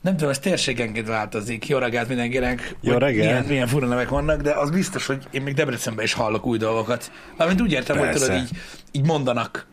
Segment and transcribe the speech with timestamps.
[0.00, 1.68] Nem tudom, ez térségenként változik.
[1.68, 2.74] Jó reggelt mindenkinek.
[2.80, 3.26] Jó hogy reggelt.
[3.28, 6.58] Milyen, milyen fura nevek vannak, de az biztos, hogy én még Debrecenben is hallok új
[6.58, 7.10] dolgokat.
[7.36, 8.26] Amint úgy értem, hogy Persze.
[8.26, 8.50] tudod, így,
[8.92, 9.66] így mondanak.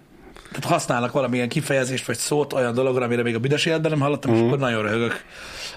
[0.52, 4.32] Tehát használnak valamilyen kifejezést vagy szót olyan dologra, amire még a büdös életben nem hallottam,
[4.32, 4.39] Mhm.
[4.39, 5.23] és akkor nagyon röhögök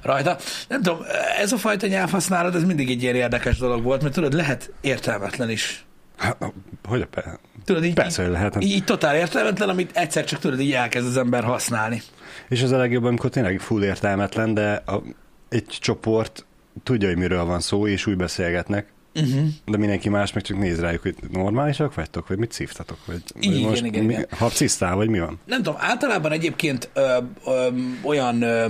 [0.03, 0.37] rajta.
[0.69, 1.01] Nem tudom,
[1.39, 5.51] ez a fajta nyelvhasználat, ez mindig egy ilyen érdekes dolog volt, mert tudod, lehet értelmetlen
[5.51, 5.85] is.
[6.17, 6.53] Hát,
[6.89, 8.57] hogy pe- Tudod, így, Persze, hogy lehet.
[8.63, 12.03] így, így totál értelmetlen, amit egyszer csak tudod, így elkezd az ember használni.
[12.49, 15.03] És az a legjobb, amikor tényleg full értelmetlen, de a,
[15.49, 16.47] egy csoport
[16.83, 19.47] tudja, hogy miről van szó, és úgy beszélgetnek, Uh-huh.
[19.65, 23.45] de mindenki más meg csak néz rájuk, hogy normálisak vagytok, vagy mit szívtatok, vagy, vagy
[23.45, 24.27] Igen, most igen, mi, igen.
[24.31, 25.41] habcisztál, vagy mi van?
[25.47, 27.69] Nem tudom, általában egyébként ö, ö,
[28.03, 28.67] olyan, ö,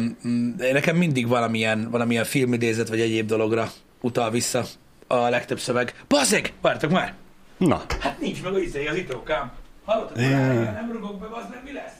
[0.72, 4.64] nekem mindig valamilyen, valamilyen filmidézet vagy egyéb dologra utal vissza
[5.06, 5.94] a legtöbb szöveg.
[6.08, 6.52] Bazzeg!
[6.60, 7.14] Vártok már!
[7.66, 9.52] Na, Hát nincs meg a izé, az itókám.
[9.84, 10.18] Hallottad?
[10.20, 10.72] Yeah.
[10.72, 11.92] Nem rugok be, bazd meg, mi lesz?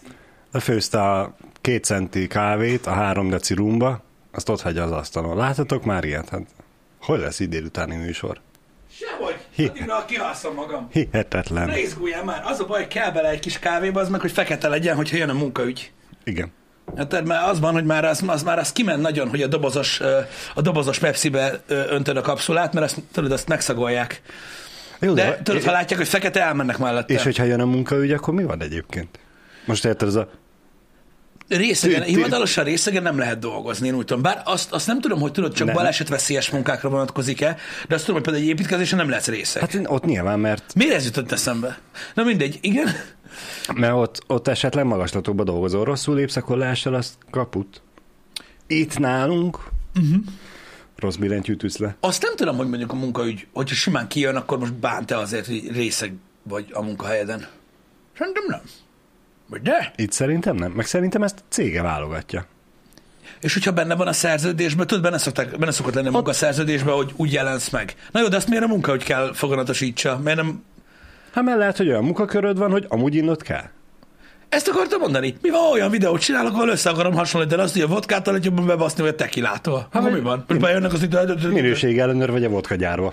[0.53, 5.37] lefőzte a két centi kávét a három deci rumba, azt ott hagyja az asztalon.
[5.37, 6.29] Láttatok már ilyet?
[6.29, 6.43] Hát,
[7.01, 8.41] hogy lesz így délutáni műsor?
[8.91, 9.37] Sehogy!
[9.51, 9.67] Hi.
[9.67, 10.89] Addigra kihalszom magam.
[10.93, 11.67] Hihetetlen.
[11.67, 14.69] Ne izguljál már, az a baj, kell bele egy kis kávéba, az meg, hogy fekete
[14.69, 15.93] legyen, hogyha jön a munkaügy.
[16.25, 16.53] Igen.
[16.97, 19.47] Hát tehát már az van, hogy már az, az már az kiment nagyon, hogy a
[19.47, 20.01] dobozos,
[20.55, 24.23] a dobozos Pepsi-be öntöd a kapszulát, mert azt, tudod, azt megszagolják.
[25.05, 27.15] Jó, De tudod, ha látják, hogy fekete, elmennek mellette.
[27.15, 29.19] és hogyha jön a munkaügy, akkor mi van egyébként?
[29.67, 30.29] Most érted, ez a
[31.49, 34.23] Részegen, Ti- ti- hivatalosan részegen nem lehet dolgozni, én úgy tudom.
[34.23, 35.77] Bár azt, azt nem tudom, hogy tudod, csak Nem.
[35.77, 37.57] balesetveszélyes munkákra vonatkozik-e,
[37.89, 39.63] de azt tudom, hogy például egy építkezésen nem lesz részeg.
[39.63, 41.79] Hát, ott nyilván, mert, Miért ez jutott eszembe?
[42.15, 42.89] Na mindegy, igen.
[43.75, 47.83] mert ott, ott esetleg magaslatokba dolgozol, rosszul lépsz, akkor lással, azt kaput.
[48.67, 49.59] Itt nálunk
[49.97, 50.23] uh-huh.
[50.97, 51.97] Rossz billentyűt ütsz le.
[52.01, 55.71] Azt nem tudom, hogy mondjuk a munkaügy, hogyha simán kijön, akkor most bánt-e azért, hogy
[55.73, 57.47] részeg vagy a munkahelyeden.
[58.19, 58.61] Szerintem nem.
[59.47, 59.93] Vagy de?
[59.97, 62.47] Itt szerintem nem, meg szerintem ezt cége válogatja.
[63.41, 67.13] És hogyha benne van a szerződésben, tudod, benne, szokták, benne szokott lenni a munkaszerződésben, hogy
[67.17, 67.95] úgy jelensz meg.
[68.11, 70.19] Na jó, de azt miért a munka, hogy kell foganatosítsa?
[70.19, 70.65] Miért nem...
[71.33, 73.69] Hát mert lehet, hogy olyan munkaköröd van, hogy amúgy innod kell.
[74.55, 75.35] Ezt akartam mondani.
[75.43, 78.67] Mi van, olyan videót csinálok, ahol össze akarom hasonlítani azt, hogy a vodkától lehet jobban
[78.67, 79.89] bebaszni, vagy a tekilától.
[79.93, 80.45] Hát mi van?
[80.47, 81.53] Hogy bejönnek az itt...
[81.53, 83.13] Minőségi ellenőr vagy a vodka gyárba.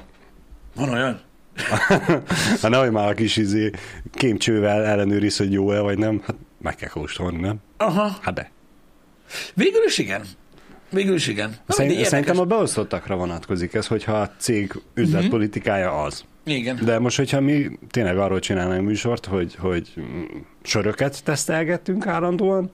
[0.75, 1.19] Van olyan?
[2.61, 3.71] Hát nehogy már a kis izé,
[4.13, 6.21] kémcsővel ellenőriz, hogy jó-e vagy nem.
[6.25, 7.55] Hát meg kell kóstolni, nem?
[7.77, 8.17] Aha.
[8.21, 8.51] Hát de.
[9.53, 10.21] Végül is igen.
[10.89, 11.55] Végül is igen.
[11.65, 16.25] Na, Szerint, szerintem a beosztottakra vonatkozik ez, hogyha a cég üzletpolitikája az.
[16.43, 16.79] Igen.
[16.83, 19.93] De most, hogyha mi tényleg arról csinálnánk műsort, hogy, hogy
[20.63, 22.71] söröket tesztelgettünk állandóan,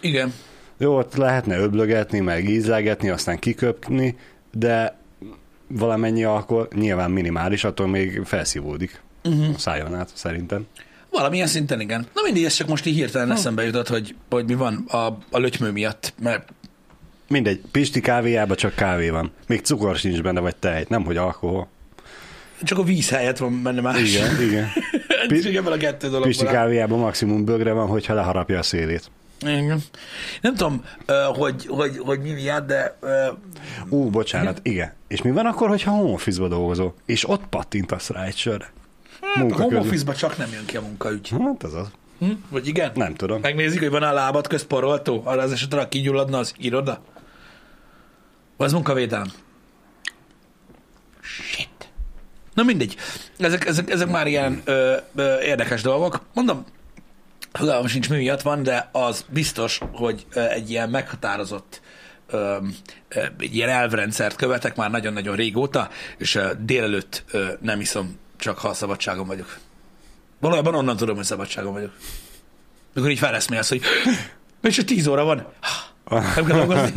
[0.00, 0.32] Igen.
[0.78, 4.16] jó, ott lehetne öblögetni, meg ízlegetni, aztán kiköpni,
[4.52, 4.98] de
[5.66, 9.54] valamennyi alkohol nyilván minimális, attól még felszívódik uh-huh.
[9.54, 10.66] a szájon át, szerintem.
[11.10, 12.06] Valamilyen szinten igen.
[12.14, 14.96] Na mindig, ez csak most így hirtelen eszembe jutott, hogy, hogy mi van a,
[15.30, 16.52] a lötymő miatt, mert
[17.28, 19.30] Mindegy, Pisti kávéjában csak kávé van.
[19.46, 21.68] Még cukor sincs benne, vagy tej, nem hogy alkohol.
[22.64, 24.14] Csak a víz helyett van benne más.
[24.14, 24.68] Igen, igen.
[25.42, 29.10] Csak ebből a kettő dologból Pisti kávéjában maximum bögre van, hogyha leharapja a szélét.
[29.40, 29.80] Igen.
[30.40, 30.84] Nem tudom,
[31.34, 32.98] hogy, hogy, hogy mi miatt, de
[33.88, 34.92] Ú, bocsánat, igen.
[35.08, 38.72] És mi van akkor, hogyha home office-ba dolgozol, és ott pattintasz rá egy sörre?
[39.34, 41.28] hát a home office csak nem jön ki a munkaügy.
[41.28, 41.86] Hát az az.
[42.18, 42.30] Hm?
[42.48, 42.90] Vagy igen?
[42.94, 43.40] Nem tudom.
[43.40, 47.02] Megnézik, hogy van a lábad közt poroltó, arra az esetre, ha kigyulladna, az iroda.
[48.56, 49.32] Az munkavédelem.
[52.54, 52.96] Na mindegy.
[53.38, 56.20] Ezek, ezek, ezek már ilyen ö, ö, érdekes dolgok.
[56.34, 56.64] Mondom,
[57.52, 61.80] fogalmam sincs mi miatt van, de az biztos, hogy egy ilyen meghatározott
[62.26, 62.56] ö,
[63.08, 65.88] ö, egy ilyen elvrendszert követek már nagyon-nagyon régóta,
[66.18, 69.58] és délelőtt ö, nem iszom, csak ha szabadságon vagyok.
[70.40, 71.92] Valójában onnan tudom, hogy szabadságon vagyok.
[72.92, 73.82] Mikor így feleszmélsz, hogy
[74.62, 75.46] és csak 10 óra van.
[76.10, 76.92] Nem kell dolgozni.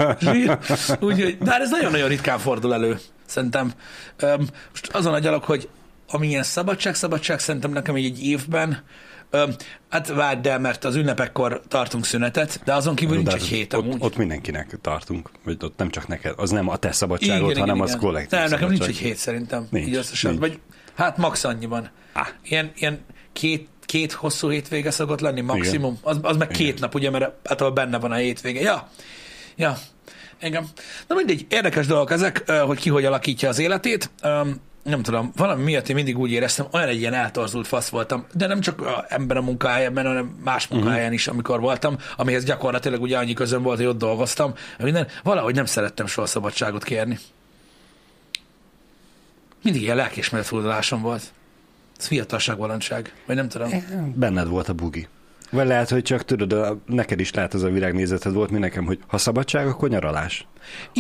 [1.07, 3.72] Úgyhogy, de hát ez nagyon-nagyon ritkán fordul elő, szerintem.
[4.18, 5.69] Öm, most azon a gyalog, hogy
[6.09, 8.84] amilyen szabadság, szabadság szerintem nekem így egy évben,
[9.29, 9.55] öm,
[9.90, 13.73] hát várj, de mert az ünnepekkor tartunk szünetet, de azon kívül nincs De egy hét
[13.73, 13.97] ott, amúgy.
[13.99, 17.96] ott mindenkinek tartunk, vagy ott nem csak neked, az nem a te szabadságod, hanem az
[17.96, 19.67] kollektív Nem, nekem nincs egy hét szerintem.
[19.70, 20.40] Nincs, így nincs.
[20.40, 20.59] Vagy,
[20.96, 21.90] hát max annyiban.
[22.14, 22.28] Á.
[22.43, 22.99] Ilyen, ilyen
[23.34, 25.97] két, két hosszú hétvége szokott lenni maximum.
[26.01, 26.78] Az, az meg két Igen.
[26.79, 28.59] nap, ugye, mert általában benne van a hétvége.
[28.61, 28.89] Ja,
[29.55, 29.78] ja.
[30.41, 30.67] Igen.
[31.07, 34.09] Na mindegy, érdekes dolgok ezek, hogy ki hogy alakítja az életét.
[34.84, 38.47] Nem tudom, valami miatt én mindig úgy éreztem, olyan egy ilyen eltorzult fasz voltam, de
[38.47, 43.17] nem csak a- ebben a munkájában, hanem más munkáján is, amikor voltam, amihez gyakorlatilag ugye
[43.17, 47.19] annyi közön volt, hogy ott dolgoztam, minden, valahogy nem szerettem soha szabadságot kérni.
[49.63, 51.23] Mindig ilyen lelkiismeret furdalásom volt.
[51.97, 53.14] Ez fiatalság, valantság.
[53.26, 53.70] Vagy nem tudom.
[54.16, 55.08] Benned volt a bugi.
[55.52, 58.85] Vagy lehet, hogy csak tudod, a, neked is lehet az a virágnézeted volt, mi nekem,
[58.85, 60.47] hogy ha szabadság, akkor nyaralás.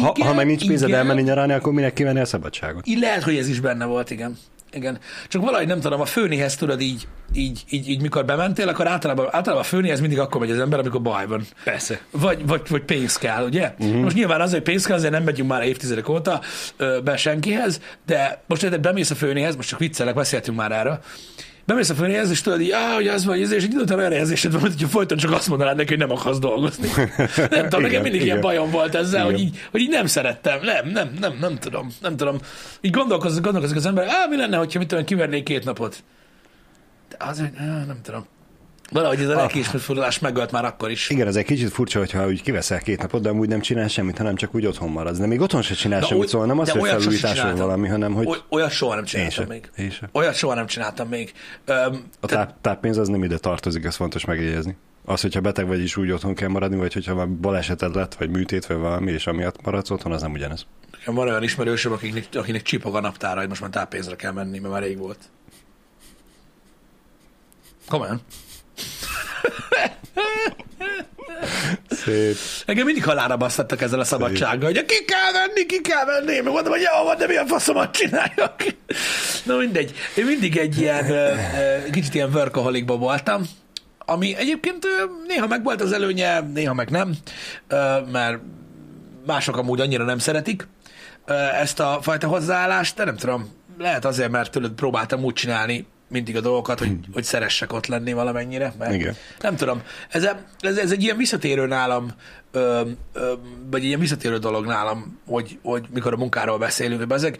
[0.01, 2.87] Ha, Igen, ha meg nincs pénzed elmenni nyaralni, akkor minek kivenni a szabadságot?
[2.87, 4.37] Így lehet, hogy ez is benne volt, igen.
[4.71, 4.99] Igen.
[5.27, 9.25] Csak valahogy nem tudom, a főnihez tudod így, így, így, így mikor bementél, akkor általában,
[9.25, 11.43] általában a főnihez mindig akkor megy az ember, amikor baj van.
[11.63, 11.99] Persze.
[12.11, 13.73] Vagy, vagy, vagy pénz kell, ugye?
[13.79, 14.01] Uh-huh.
[14.01, 16.41] Most nyilván azért, hogy pénz kell, azért nem megyünk már évtizedek óta
[16.77, 20.99] ö, be senkihez, de most érted, bemész a főnihez, most csak viccelek, beszéltünk már erről,
[21.67, 24.11] bemész a főnihez, és tudod így, áh, hogy az ez, és egy idő után olyan
[24.11, 26.87] érzésed van, hogyha folyton csak azt mondanád neki, hogy nem akarsz dolgozni.
[27.49, 28.41] Nem tudom, nekem Igen, mindig ilyen igen.
[28.41, 32.15] bajom volt ezzel, hogy így, hogy így nem szerettem, nem, nem, nem, nem tudom, nem
[32.17, 32.37] tudom.
[32.81, 36.03] Így gondolkozik, gondolkozik az ember, á, mi lenne, hogyha mit tudom, kivernék két napot.
[37.09, 38.25] De az, hogy, á, nem tudom.
[38.91, 41.09] Valahogy ez a lelkiismeretfordulás megölt már akkor is.
[41.09, 44.17] Igen, ez egy kicsit furcsa, hogyha úgy kiveszel két napot, de amúgy nem csinál semmit,
[44.17, 45.17] hanem csak úgy otthon maradsz.
[45.17, 48.27] De még otthon se csinál semmit, oly- szóval nem az, hogy felújításról valami, hanem hogy
[48.27, 49.47] Oly- Olyat soha nem én csináltam sem.
[49.47, 49.69] még.
[49.77, 50.09] Én sem.
[50.11, 51.33] Olyat soha nem csináltam még.
[51.65, 54.75] Öm, A táp, táppénz az nem ide tartozik, ez fontos megjegyezni.
[55.05, 58.29] Az, hogyha beteg vagy is úgy otthon kell maradni, vagy hogyha már baleseted lett, vagy
[58.29, 60.65] műtét, vagy valami, és amiatt maradsz otthon, az nem ugyanez.
[60.91, 64.59] Nekem van olyan ismerősöm, akinek, akinek csipog a naptára, hogy most már táppénzre kell menni,
[64.59, 65.19] mert már rég volt.
[67.89, 68.21] Komolyan.
[71.89, 72.37] Szép.
[72.65, 76.31] Engem mindig halára basztattak ezzel a szabadsággal, hogy ki kell venni, ki kell venni.
[76.31, 78.63] Én meg mondom, hogy jó van, de milyen faszomat csináljak.
[79.43, 79.93] Na mindegy.
[80.15, 81.05] Én mindig egy ilyen,
[81.91, 83.43] kicsit ilyen workaholikba voltam,
[83.99, 84.87] ami egyébként
[85.27, 87.13] néha meg volt az előnye, néha meg nem,
[88.11, 88.37] mert
[89.25, 90.67] mások amúgy annyira nem szeretik
[91.61, 96.35] ezt a fajta hozzáállást, de nem tudom, lehet azért, mert tőled próbáltam úgy csinálni mindig
[96.35, 98.73] a dolgokat, hogy, hogy szeressek ott lenni valamennyire.
[98.79, 99.15] Mert Igen.
[99.41, 102.11] Nem tudom, ez, a, ez, ez egy ilyen visszatérő nálam,
[102.51, 102.81] ö,
[103.13, 103.33] ö,
[103.69, 107.37] vagy egy ilyen visszatérő dolog nálam, hogy, hogy mikor a munkáról beszélünk, hogy ezek,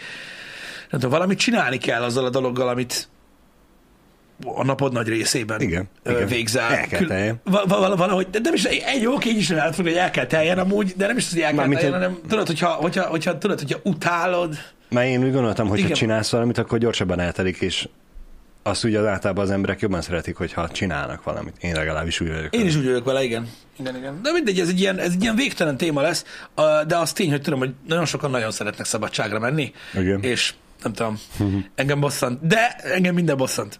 [0.90, 3.10] nem tudom, valamit csinálni kell azzal a dologgal, amit
[4.46, 6.28] a napod nagy részében Igen, igen.
[6.28, 6.72] végzel.
[6.72, 7.42] El kell teljen.
[7.44, 10.26] Va- va- valahogy, de nem is egy jó így is lehet fogni, hogy el kell
[10.26, 13.04] teljen amúgy, de nem is az, hogy el kell teljen, hogy- hanem tudod, hogyha, hogyha,
[13.04, 14.56] hogyha, tudod, hogyha utálod,
[14.90, 17.88] Mert én úgy gondoltam, hogy ha csinálsz valamit, akkor gyorsabban eltelik, és
[18.68, 21.56] azt ugye az általában az emberek jobban szeretik, hogyha csinálnak valamit.
[21.60, 22.56] Én legalábbis úgy vagyok.
[22.56, 23.50] Én is úgy vagyok vele, igen.
[23.80, 24.22] igen, igen.
[24.22, 26.26] De mindegy, ez egy, ilyen, ez egy ilyen végtelen téma lesz,
[26.88, 30.24] de az tény, hogy tudom, hogy nagyon sokan nagyon szeretnek szabadságra menni, Igen.
[30.24, 30.54] és
[30.84, 31.20] nem tudom,
[31.76, 33.80] engem bosszant, de engem minden bosszant.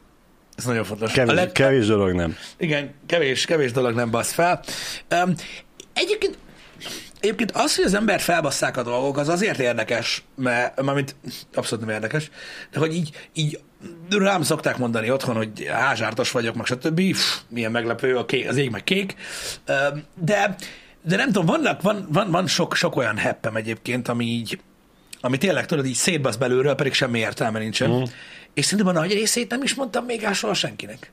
[0.56, 1.12] Ez nagyon fontos.
[1.12, 2.36] Kevés, leg- kevés dolog nem.
[2.58, 4.64] Igen, kevés, kevés dolog nem basz fel.
[5.12, 5.34] Um,
[5.94, 6.38] egyébként,
[7.20, 11.16] egyébként az, hogy az embert felbasszák a dolgok, az azért érdekes, mert, mármint
[11.54, 12.30] abszolút nem érdekes,
[12.72, 13.60] de hogy így, így
[14.10, 17.12] rám szokták mondani otthon, hogy házsártos vagyok, meg stb.
[17.12, 19.16] Pff, milyen meglepő, a kék, az ég meg kék.
[20.14, 20.56] De,
[21.02, 24.60] de nem tudom, vannak, van, van, van sok, sok olyan heppem egyébként, ami így,
[25.22, 27.90] ami tényleg tudod, így szétbasz belülről, pedig semmi értelme nincsen.
[27.90, 28.04] Mm.
[28.54, 31.12] És szerintem a nagy részét nem is mondtam még el soha senkinek.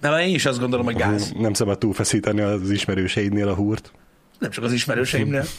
[0.00, 1.32] Nem, én is azt gondolom, hogy gáz.
[1.38, 3.92] Nem szabad túlfeszíteni az ismerőseidnél a húrt.
[4.38, 5.44] Nem csak az ismerőseimnél.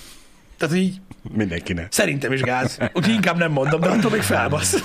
[0.57, 0.95] Tehát így
[1.31, 1.91] Mindenkinek.
[1.91, 2.77] szerintem is gáz.
[2.93, 4.75] Úgyhogy inkább nem mondom, de attól még felbasz.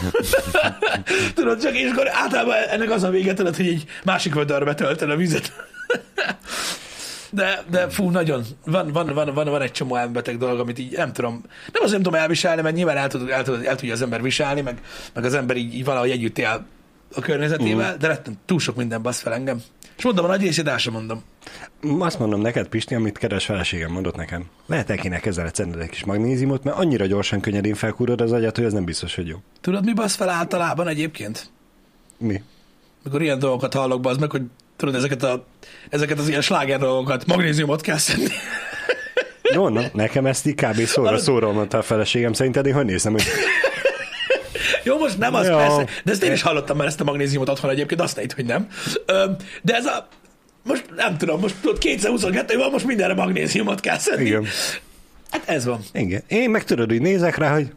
[1.34, 5.10] tudod, csak és akkor általában ennek az a vége, tudod, hogy egy másik vödörbe töltöd
[5.10, 5.52] a vizet.
[7.32, 10.96] De, de fú, nagyon, van, van, van, van, van egy csomó elmebeteg dolog, amit így
[10.96, 11.32] nem tudom,
[11.72, 14.22] nem azért nem tudom elviselni, mert nyilván el, tud, el, tud, el tudja az ember
[14.22, 14.80] viselni, meg,
[15.14, 16.66] meg az ember így, így valahogy együtt él
[17.14, 17.98] a környezetével, mm.
[17.98, 19.62] de rettem, túl sok minden basz fel engem.
[20.00, 21.22] És mondom, a nagy részét el sem mondom.
[21.98, 24.44] Azt mondom neked, Pisti, amit keres feleségem mondott nekem.
[24.66, 28.56] Lehet el kéne kezeled szedned egy kis magnéziumot, mert annyira gyorsan könnyedén felkúrod az agyat,
[28.56, 29.36] hogy ez nem biztos, hogy jó.
[29.60, 31.50] Tudod, mi basz fel általában egyébként?
[32.18, 32.42] Mi?
[33.04, 34.42] Mikor ilyen dolgokat hallok, az meg, hogy
[34.76, 35.46] tudod, ezeket, a,
[35.88, 38.34] ezeket az ilyen sláger dolgokat, magnéziumot kell szedni.
[39.42, 40.80] Jó, na, nekem ezt így kb.
[40.80, 42.32] szóra szóra mondta a feleségem.
[42.32, 43.24] Szerinted én hogy nézem, hogy
[44.84, 45.56] Jó, most nem az Jó.
[45.56, 48.44] persze, de ezt én is hallottam már ezt a magnéziumot otthon egyébként, azt nejt, hogy
[48.44, 48.68] nem.
[49.62, 50.08] De ez a,
[50.62, 54.24] most nem tudom, most tudod, 222 van, most mindenre magnéziumot kell szedni.
[54.24, 54.44] Igen.
[55.30, 55.80] Hát ez van.
[55.92, 56.22] Igen.
[56.28, 57.72] Én meg tudod, hogy nézek rá, hogy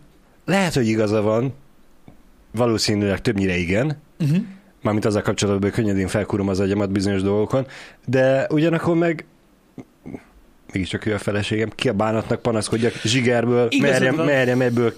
[0.46, 1.54] lehet, hogy igaza van,
[2.52, 4.38] valószínűleg többnyire igen, uh-huh.
[4.82, 7.68] mármint azzal kapcsolatban, hogy könnyedén felkúrom az agyamat bizonyos dolgokon,
[8.06, 9.26] de ugyanakkor meg
[10.74, 14.94] mégiscsak ő a feleségem, ki a bánatnak panaszkodjak zsigerből, merjem, merjem ebből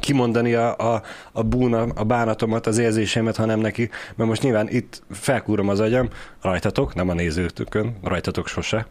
[0.00, 1.02] kimondani a, a,
[1.32, 6.08] a búna, a bánatomat, az érzésemet, hanem neki, mert most nyilván itt felkúrom az agyam,
[6.42, 8.86] rajtatok, nem a nézőtökön, rajtatok sose.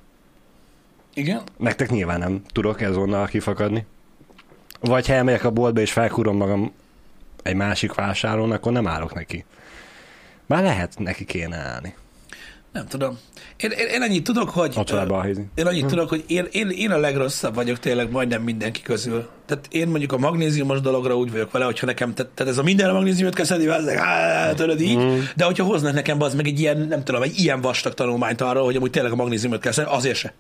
[1.14, 1.42] Igen?
[1.58, 3.86] Nektek nyilván nem tudok ezonnal kifakadni.
[4.80, 6.72] Vagy ha elmegyek a boltba és felkúrom magam
[7.44, 9.46] egy másik vásárlón, akkor nem állok neki.
[10.46, 11.96] Már lehet neki kéne állni.
[12.72, 13.20] Nem tudom.
[13.58, 14.74] Én, én, én annyit tudok, hogy...
[15.08, 15.50] Alhézni.
[15.56, 19.28] Én annyit tudok, hogy én, én, én a legrosszabb vagyok tényleg majdnem mindenki közül.
[19.46, 22.64] Tehát én mondjuk a magnéziumos dologra úgy vagyok vele, hogyha nekem, tehát, tehát ez a
[22.64, 23.70] minden a magnéziumot kell szedni,
[24.56, 25.20] tudod így, mm.
[25.36, 28.64] de hogyha hoznak nekem az meg egy ilyen, nem tudom, egy ilyen vastag tanulmányt arról,
[28.64, 30.34] hogy amúgy tényleg a magnéziumot kell szedni, azért se.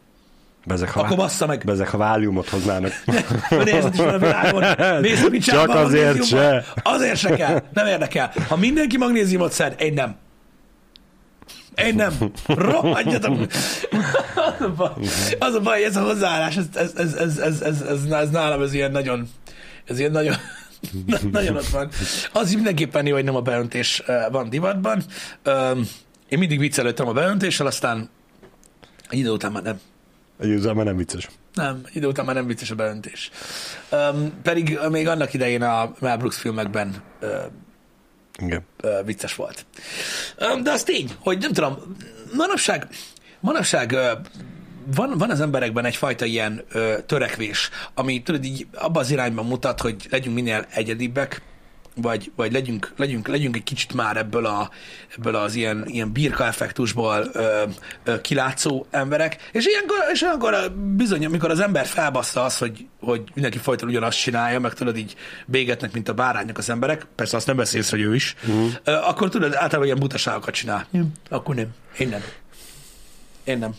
[0.65, 1.62] Bezek, ha, Akkor bassza meg.
[1.65, 2.91] bezek, ha váliumot hoznának.
[3.65, 4.63] Nézd is van a világon.
[5.01, 6.65] Nézd, Csak azért se.
[6.83, 7.63] Azért se kell.
[7.74, 8.33] Nem érdekel.
[8.47, 10.15] Ha mindenki magnéziumot szed, én nem.
[11.77, 12.13] Én nem.
[12.46, 13.39] Rohadjatok.
[14.36, 14.91] Az a baj,
[15.39, 18.62] az a baj ez a hozzáállás, ez, ez, ez, ez, ez, ez, ez, ez nálam
[18.62, 19.29] ez ilyen nagyon,
[19.86, 20.36] ez ilyen nagyon,
[21.31, 21.89] nagyon ott van.
[22.34, 25.03] Az mindenképpen jó, hogy nem a beöntés van divatban.
[26.29, 28.10] Én mindig viccelődtem a beöntéssel, aztán
[29.10, 29.79] egy idő után már nem.
[30.39, 31.29] Egy üzem, mert nem vicces.
[31.53, 33.31] Nem, idő után már nem vicces a beöntés.
[33.91, 37.29] Um, pedig még annak idején a Mel Brooks filmekben uh,
[38.38, 38.65] Igen.
[39.06, 39.65] vicces volt.
[40.63, 41.96] De az tény, hogy nem tudom,
[42.34, 42.88] manapság,
[43.39, 43.96] manapság
[44.96, 49.82] van, van az emberekben egyfajta ilyen uh, törekvés, ami tudod így abba az irányban mutat,
[49.82, 51.41] hogy legyünk minél egyedibbek,
[52.01, 54.69] vagy, vagy legyünk, legyünk, legyünk egy kicsit már ebből, a,
[55.17, 57.63] ebből az ilyen, ilyen birka effektusból ö,
[58.03, 63.21] ö, kilátszó emberek, és ilyenkor, és ilyenkor bizony, amikor az ember felbassza azt, hogy, hogy
[63.33, 67.47] mindenki folyton ugyanazt csinálja, meg tudod így bégetnek, mint a bárányok az emberek, persze azt
[67.47, 68.71] nem vesz észre, hogy ő is, uh-huh.
[68.83, 70.87] ö, akkor tudod, általában ilyen butaságokat csinál.
[70.91, 71.67] Hm, akkor nem.
[71.97, 72.21] Én nem.
[73.43, 73.75] Én nem.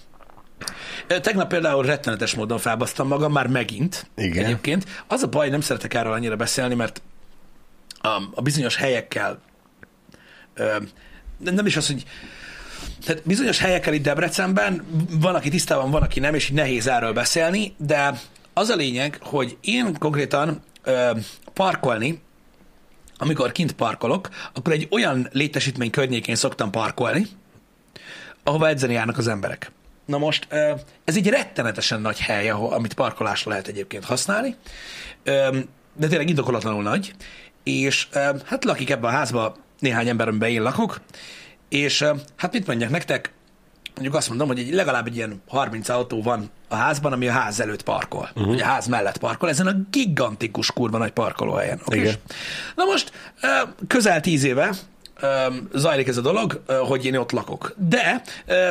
[1.07, 4.45] Tegnap például rettenetes módon felbasztam magam, már megint Igen.
[4.45, 4.85] egyébként.
[5.07, 7.03] Az a baj, nem szeretek erről annyira beszélni, mert
[8.01, 9.41] a, a bizonyos helyekkel,
[11.39, 12.05] de nem is az, hogy
[13.05, 17.13] tehát bizonyos helyekkel itt Debrecenben van, aki tisztában, van, aki nem, és így nehéz erről
[17.13, 18.21] beszélni, de
[18.55, 21.11] az a lényeg, hogy én konkrétan ö,
[21.53, 22.23] parkolni,
[23.17, 27.27] amikor kint parkolok, akkor egy olyan létesítmény környékén szoktam parkolni,
[28.45, 29.73] ahova edzeni járnak az emberek.
[30.05, 30.47] Na most,
[31.05, 34.57] ez egy rettenetesen nagy hely, ahol, amit parkolásra lehet egyébként használni,
[35.95, 37.15] de tényleg indokolatlanul nagy,
[37.63, 38.09] és
[38.45, 41.01] hát lakik ebben a házban néhány ember, amiben én lakok,
[41.69, 42.05] és
[42.37, 43.33] hát mit mondjak nektek,
[43.95, 47.33] mondjuk azt mondom, hogy egy, legalább egy ilyen 30 autó van a házban, ami a
[47.33, 48.47] ház előtt parkol, uh-huh.
[48.47, 51.81] vagy a ház mellett parkol, ezen a gigantikus kurva nagy parkolóhelyen.
[51.85, 52.13] Okay?
[52.77, 53.13] Na most
[53.87, 54.71] közel tíz éve
[55.75, 57.75] zajlik ez a dolog, hogy én ott lakok.
[57.77, 58.23] De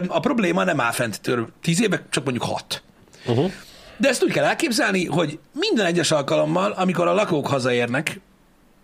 [0.07, 2.83] a probléma nem áll fent tör tíz éve, csak mondjuk hat.
[3.25, 3.51] Uh-huh.
[3.97, 8.19] De ezt úgy kell elképzelni, hogy minden egyes alkalommal, amikor a lakók hazaérnek,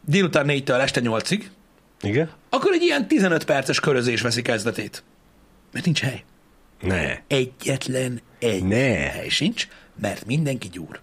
[0.06, 1.50] délután négytől este nyolcig,
[2.02, 2.30] Igen?
[2.50, 5.04] akkor egy ilyen 15 perces körözés veszi kezdetét.
[5.72, 6.24] Mert nincs hely.
[6.82, 7.20] Ne.
[7.28, 8.76] Egyetlen egy Ne.
[9.10, 9.68] hely sincs,
[10.02, 11.00] mert mindenki gyúr.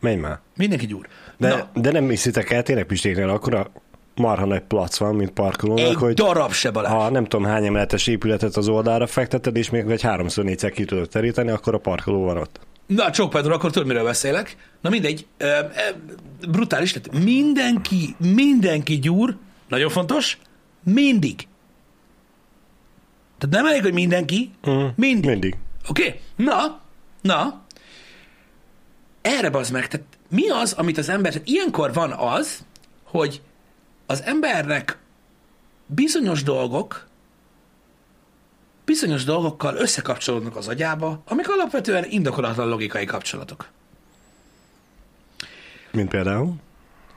[0.00, 0.38] Menj már.
[0.56, 1.06] Mindenki gyúr.
[1.36, 3.70] De, Na, de nem hiszitek el, tényleg Pistéknél akkor a
[4.14, 6.92] marha nagy plac van, mint parkolónak, egy hogy darab se Balázs.
[6.92, 10.84] ha nem tudom hány emeletes épületet az oldalra fekteted, és még egy háromszor négyszer ki
[10.84, 12.60] tudod teríteni, akkor a parkoló van ott.
[12.90, 14.56] Na, Csók akkor tudod, miről beszélek?
[14.80, 15.60] Na mindegy, ö, ö,
[16.48, 19.36] brutális, tehát mindenki, mindenki gyúr,
[19.68, 20.38] nagyon fontos,
[20.82, 21.48] mindig.
[23.38, 25.30] Tehát nem elég, hogy mindenki, Mm, mindig.
[25.30, 25.56] Mindig.
[25.88, 26.06] Oké?
[26.06, 26.20] Okay?
[26.36, 26.80] Na,
[27.20, 27.62] na,
[29.22, 32.64] erre bazd meg, tehát mi az, amit az ember, tehát ilyenkor van az,
[33.04, 33.42] hogy
[34.06, 34.98] az embernek
[35.86, 37.08] bizonyos dolgok,
[38.90, 43.68] bizonyos dolgokkal összekapcsolódnak az agyába, amik alapvetően indokolatlan logikai kapcsolatok.
[45.92, 46.54] Mint például,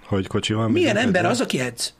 [0.06, 0.72] hogy kocsi van.
[0.72, 1.34] Milyen ember például.
[1.34, 1.94] az, aki edz?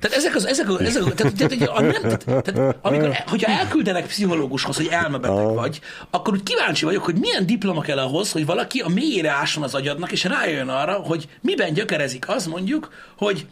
[0.00, 3.52] Tehát ezek az, ezek, az, ezek az, tehát, tehát, a nem, tehát, tehát, amikor, hogyha
[3.52, 8.46] elküldenek pszichológushoz, hogy elmebeteg vagy, akkor úgy kíváncsi vagyok, hogy milyen diploma kell ahhoz, hogy
[8.46, 13.46] valaki a mélyére ásson az agyadnak, és rájön arra, hogy miben gyökerezik az mondjuk, hogy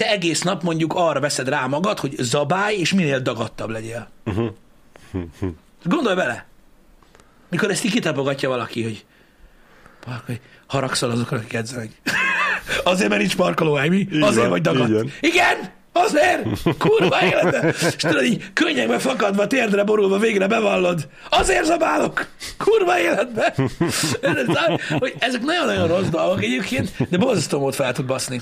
[0.00, 4.08] te egész nap mondjuk arra veszed rá magad, hogy zabálj, és minél dagadtabb legyél.
[5.84, 6.46] Gondolj bele!
[7.48, 9.04] Mikor ezt így kitapogatja valaki, hogy
[10.04, 11.90] parkolj, haragszol azokra, akik edzenek.
[12.84, 14.08] Azért, mert nincs parkolóhely, mi?
[14.20, 14.90] Azért van, vagy dagadt.
[14.90, 15.12] van.
[15.20, 15.56] Igen!
[15.92, 16.46] Azért!
[16.78, 17.68] Kurva életbe!
[17.68, 21.08] És tudod, így könnyekbe fakadva, térdre borulva végre bevallod.
[21.30, 22.26] Azért zabálok!
[22.56, 23.54] Kurva életbe!
[24.98, 28.40] Hogy ezek nagyon-nagyon rossz dolgok egyébként, de borzasztó mód fel tud baszni.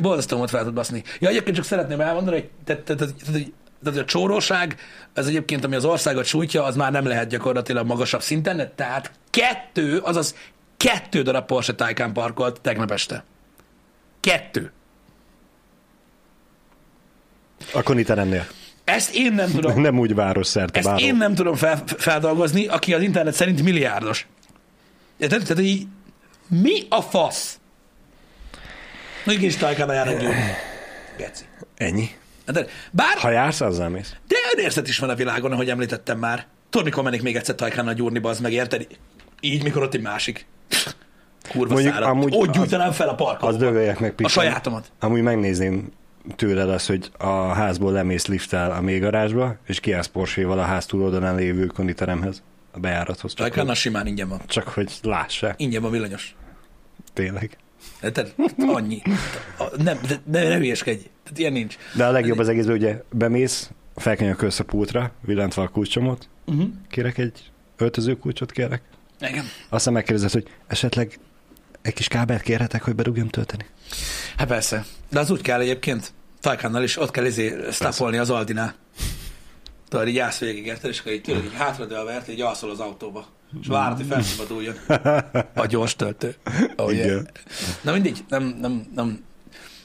[0.00, 1.02] Borzasztó mód fel tud baszni.
[1.18, 3.38] Ja, egyébként csak szeretném elmondani, hogy te, te, te, te, te,
[3.84, 4.76] tehát a csóróság,
[5.12, 9.98] ez egyébként, ami az országot sújtja, az már nem lehet gyakorlatilag magasabb szinten, tehát kettő,
[9.98, 10.34] azaz
[10.76, 13.24] kettő darab Porsche Taycan parkolt tegnap este.
[14.20, 14.72] Kettő.
[17.72, 18.46] Akkor itt ennél.
[18.84, 21.06] Ezt én nem tudom, Nem úgy város szerte ezt bárhol.
[21.06, 24.26] én nem tudom fel, feldolgozni, aki az internet szerint milliárdos.
[25.16, 25.42] Érted?
[25.42, 25.86] Tehát így,
[26.48, 27.59] mi a fasz?
[29.24, 30.28] Mondjuk is Taycan járnak jó.
[31.16, 31.44] Geci.
[31.76, 32.08] Ennyi.
[32.46, 34.14] Hát, Bár, Ha jársz, azzal mész.
[34.28, 36.46] de önérzet is van a világon, ahogy említettem már.
[36.70, 38.86] Tudod, mikor mennék még egyszer Tajkánnal gyúrni, bazd meg, érted?
[39.40, 40.46] Így, mikor ott egy másik.
[41.50, 42.10] Kurva Mondjuk száradt.
[42.12, 43.46] amúgy Úgy az- gyújtanám fel a parkolóba.
[43.46, 44.32] Az dögöljek meg A Pisti.
[44.32, 44.92] sajátomat.
[45.00, 45.92] Amúgy megnézném
[46.36, 51.34] tőled az, hogy a házból lemész lifttel a mélygarázsba, és kiállsz Porséval a ház túloldalán
[51.34, 53.30] lévő konditeremhez, a bejárathoz.
[53.34, 54.40] Csak, Tajkánnal hogy, simán ingyen van.
[54.46, 56.34] csak hogy lássák, Ingyen van villanyos.
[57.12, 57.56] tényleg.
[58.00, 59.02] Tehát annyi.
[59.58, 60.98] A- Nem, de, de ne hülyeskedj.
[61.22, 61.76] Tehát ilyen nincs.
[61.96, 66.68] De a legjobb az egészben, ugye bemész, felkönyökölsz a pultra, villantva a kulcsomot, Uh-huh.
[66.90, 68.82] kérek egy öltözőkulcsot, kérek.
[69.20, 69.44] Igen.
[69.68, 71.18] Aztán megkérdezed, hogy esetleg
[71.82, 73.66] egy kis kábelt kérhetek, hogy berugjam tölteni.
[74.36, 74.84] Hát persze.
[75.10, 76.12] De az úgy kell egyébként.
[76.40, 78.74] Tajkánnal is ott kell izé sztapolni az Aldinál.
[79.88, 83.26] Tudod, így állsz végig, érted, és akkor így tőled így hátradőlve, így alszol az autóba.
[83.60, 84.74] És várod, hogy felszabaduljon.
[85.54, 86.34] A gyors töltő.
[86.76, 87.06] Oh, yeah.
[87.06, 87.28] Igen.
[87.80, 89.24] Na mindegy, nem, nem, nem,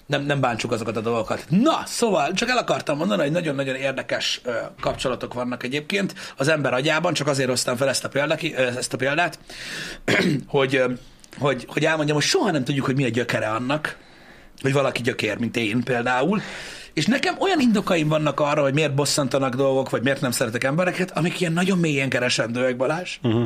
[0.06, 1.46] nem, nem bántsuk azokat a dolgokat.
[1.50, 6.74] Na, szóval csak el akartam mondani, hogy nagyon-nagyon érdekes ö, kapcsolatok vannak egyébként az ember
[6.74, 9.40] agyában, csak azért hoztam fel ezt a, példaki, ö, ezt a példát,
[10.48, 10.92] hogy, ö,
[11.38, 13.98] hogy, hogy elmondjam, hogy soha nem tudjuk, hogy mi a gyökere annak,
[14.62, 16.42] hogy valaki gyökér, mint én például,
[16.96, 21.18] és nekem olyan indokaim vannak arra, hogy miért bosszantanak dolgok, vagy miért nem szeretek embereket,
[21.18, 23.18] amik ilyen nagyon mélyen keresendőek, Balázs.
[23.24, 23.46] Uh-huh.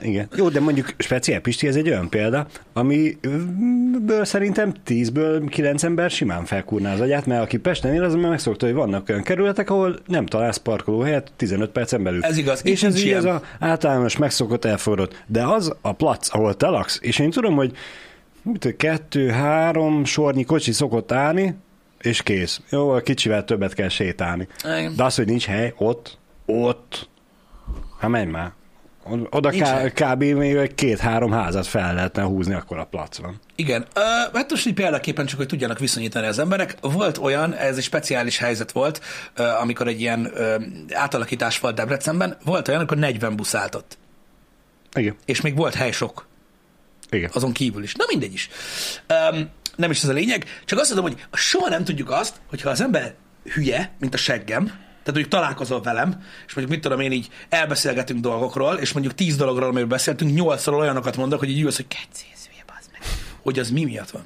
[0.00, 0.28] Igen.
[0.36, 6.44] Jó, de mondjuk speciál Pisti, ez egy olyan példa, amiből szerintem 10-ből 9 ember simán
[6.44, 9.98] felkúrná az agyát, mert aki Pesten él, az már megszokta, hogy vannak olyan kerületek, ahol
[10.06, 12.24] nem találsz parkolóhelyet 15 percen belül.
[12.24, 15.22] Ez igaz, És ez így ez a általános megszokott elforrott.
[15.26, 17.72] De az a plac, ahol te laksz, és én tudom, hogy
[18.42, 21.54] mit, tudom, kettő, három sornyi kocsi szokott állni,
[22.00, 22.60] és kész.
[22.70, 24.48] Jó, a kicsivel többet kell sétálni.
[24.64, 24.96] Igen.
[24.96, 27.08] De az, hogy nincs hely, ott, ott,
[27.98, 28.52] hát menj már.
[29.30, 30.22] Oda ká- kb.
[30.22, 33.40] még egy két-három házat fel lehetne húzni, akkor a plac van.
[33.54, 36.76] Igen, uh, hát most így példaképpen csak, hogy tudjanak viszonyítani az emberek.
[36.80, 39.00] Volt olyan, ez egy speciális helyzet volt,
[39.38, 40.62] uh, amikor egy ilyen uh,
[40.92, 43.98] átalakítás volt Debrecenben, volt olyan, amikor 40 busz állt ott,
[44.94, 46.26] Igen, és még volt hely sok,
[47.10, 47.30] igen.
[47.32, 47.94] azon kívül is.
[47.94, 48.48] Na mindegy is.
[49.32, 52.70] Um, nem is ez a lényeg, csak azt mondom, hogy soha nem tudjuk azt, hogyha
[52.70, 53.14] az ember
[53.54, 58.20] hülye, mint a seggem, tehát mondjuk találkozol velem, és mondjuk mit tudom én így elbeszélgetünk
[58.20, 61.86] dolgokról, és mondjuk tíz dologról, amiről beszéltünk, nyolcszor olyanokat mondok, hogy így ülsz, hogy
[62.66, 63.00] bazd meg.
[63.42, 64.22] Hogy az mi miatt van.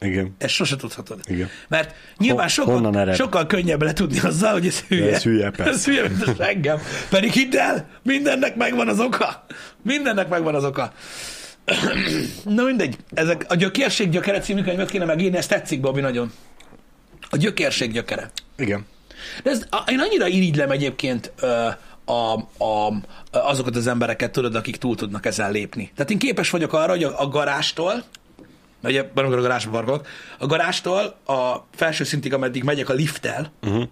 [0.00, 0.34] Igen.
[0.38, 1.20] Ezt sose tudhatod.
[1.26, 1.48] Igen.
[1.68, 5.14] Mert nyilván Ho- sokkal, sokkal könnyebb letudni azzal, hogy ez hülye.
[5.14, 5.72] Ez hülye, persze.
[5.72, 6.78] ez hülye, mint a seggem.
[7.10, 9.44] Pedig hidd el, mindennek megvan az oka.
[9.82, 10.92] Mindennek megvan az oka.
[12.44, 16.32] Na mindegy, ezek a Gyökérség gyökere című könyvet kéne megírni, ez tetszik, Babi, nagyon.
[17.30, 18.30] A Gyökérség gyökere.
[18.56, 18.86] Igen.
[19.42, 21.68] De ez, a, én annyira irigylem egyébként ö,
[22.04, 22.32] a,
[22.64, 22.92] a,
[23.30, 25.90] azokat az embereket, tudod, akik túl tudnak ezen lépni.
[25.94, 28.04] Tehát én képes vagyok arra, hogy a, a garástól,
[28.82, 30.06] ugye, amikor a garázsba parkolok,
[30.38, 33.88] a garástól a felső szintig, ameddig megyek a lifttel, uh-huh.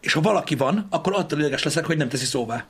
[0.00, 2.66] és ha valaki van, akkor attól ideges leszek, hogy nem teszi szóvá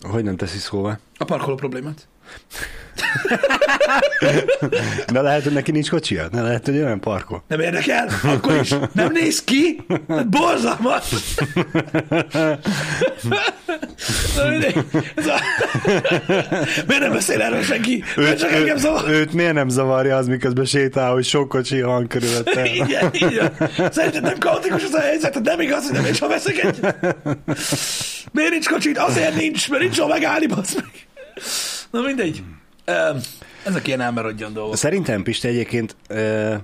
[0.00, 0.98] Hogy nem teszi szóvá?
[1.18, 2.08] a parkoló problémát.
[5.12, 6.28] De lehet, hogy neki nincs kocsia?
[6.32, 7.44] Ne lehet, hogy olyan parkol.
[7.48, 8.08] Nem érdekel?
[8.24, 8.74] Akkor is.
[8.92, 9.86] Nem néz ki?
[10.30, 11.04] Borzalmas!
[15.14, 15.40] Ez a...
[16.86, 18.04] Miért nem beszél erről senki?
[18.16, 19.08] Mert csak engem zavar.
[19.10, 22.64] őt miért nem zavarja az, miközben sétál, hogy sok kocsi van körülötte?
[22.84, 23.68] Igen, így van.
[23.90, 26.80] Szerinted nem kaotikus az a helyzet, nem igaz, hogy nem is ha veszek egy.
[28.32, 28.98] Miért nincs kocsit?
[28.98, 30.90] Azért nincs, mert nincs hol megállni, basz meg.
[31.92, 32.42] Na mindegy.
[33.64, 34.76] Ezek ilyen elmerodjon dolgok.
[34.76, 36.54] Szerintem, Pisti, egyébként ö,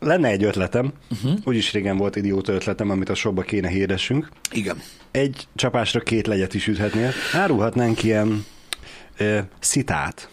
[0.00, 1.38] lenne egy ötletem, uh-huh.
[1.44, 4.28] úgyis régen volt idióta ötletem, amit a shopba kéne hirdessünk.
[4.50, 4.82] Igen.
[5.10, 7.10] Egy csapásra két legyet is üthetnél.
[7.32, 8.44] Árulhatnánk ilyen
[9.16, 10.28] ö, szitát,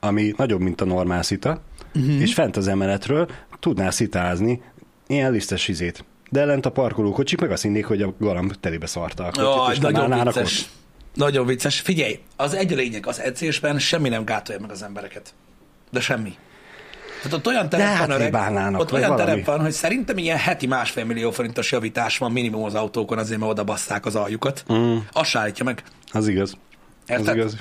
[0.00, 1.62] ami nagyobb, mint a normál szita,
[1.94, 2.20] uh-huh.
[2.20, 4.62] és fent az emeletről tudnál szitázni
[5.06, 6.04] ilyen lisztes izét.
[6.30, 9.72] De lent a parkolókocsik meg azt hinnék, hogy a galamb telibe szarta a kocsit, Jaj,
[9.72, 10.60] és nagyon vicces.
[10.60, 10.79] ott.
[11.20, 11.80] Nagyon vicces.
[11.80, 15.34] Figyelj, az egy lényeg, az edzésben semmi nem gátolja meg az embereket.
[15.90, 16.34] De semmi.
[17.16, 19.30] Tehát ott olyan terep De van, öreg, ott olyan valami.
[19.30, 23.38] terep van, hogy szerintem ilyen heti másfél millió forintos javítás van minimum az autókon, azért
[23.40, 24.64] mert oda basszák az aljukat.
[24.72, 24.96] Mm.
[25.12, 25.82] Azt állítja meg.
[26.12, 26.56] Az igaz.
[27.06, 27.36] Az Érted?
[27.36, 27.56] igaz.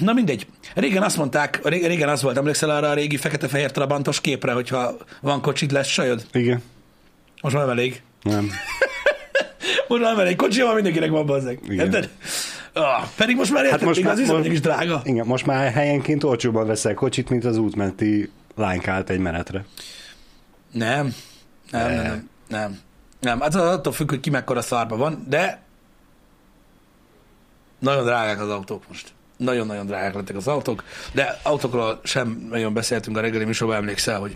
[0.00, 0.46] Na mindegy.
[0.74, 4.96] Régen azt mondták, ré- régen az volt, emlékszel arra a régi fekete-fehér trabantos képre, hogyha
[5.20, 6.26] van kocsid, lesz sajod?
[6.32, 6.62] Igen.
[7.42, 8.02] Most már elég.
[8.22, 8.50] Nem.
[9.88, 10.36] Most már nem elég.
[10.36, 11.58] Kocsi van, mindenkinek van bazzeg.
[11.68, 12.10] Érted?
[12.72, 15.00] Ah, pedig most már érted, hát most még már- az üzemanyag is drága.
[15.04, 19.64] Igen, most már helyenként olcsóban veszel kocsit, mint az útmenti lánykált egy menetre.
[20.72, 21.14] Nem.
[21.70, 22.78] Nem, nem, nem, nem.
[23.20, 25.60] Nem, hát az attól függ, hogy ki mekkora szarba van, de
[27.78, 29.12] nagyon drágák az autók most.
[29.36, 34.32] Nagyon-nagyon drágák lettek az autók, de autókról sem nagyon beszéltünk a reggeli műsorban, emlékszel, hogy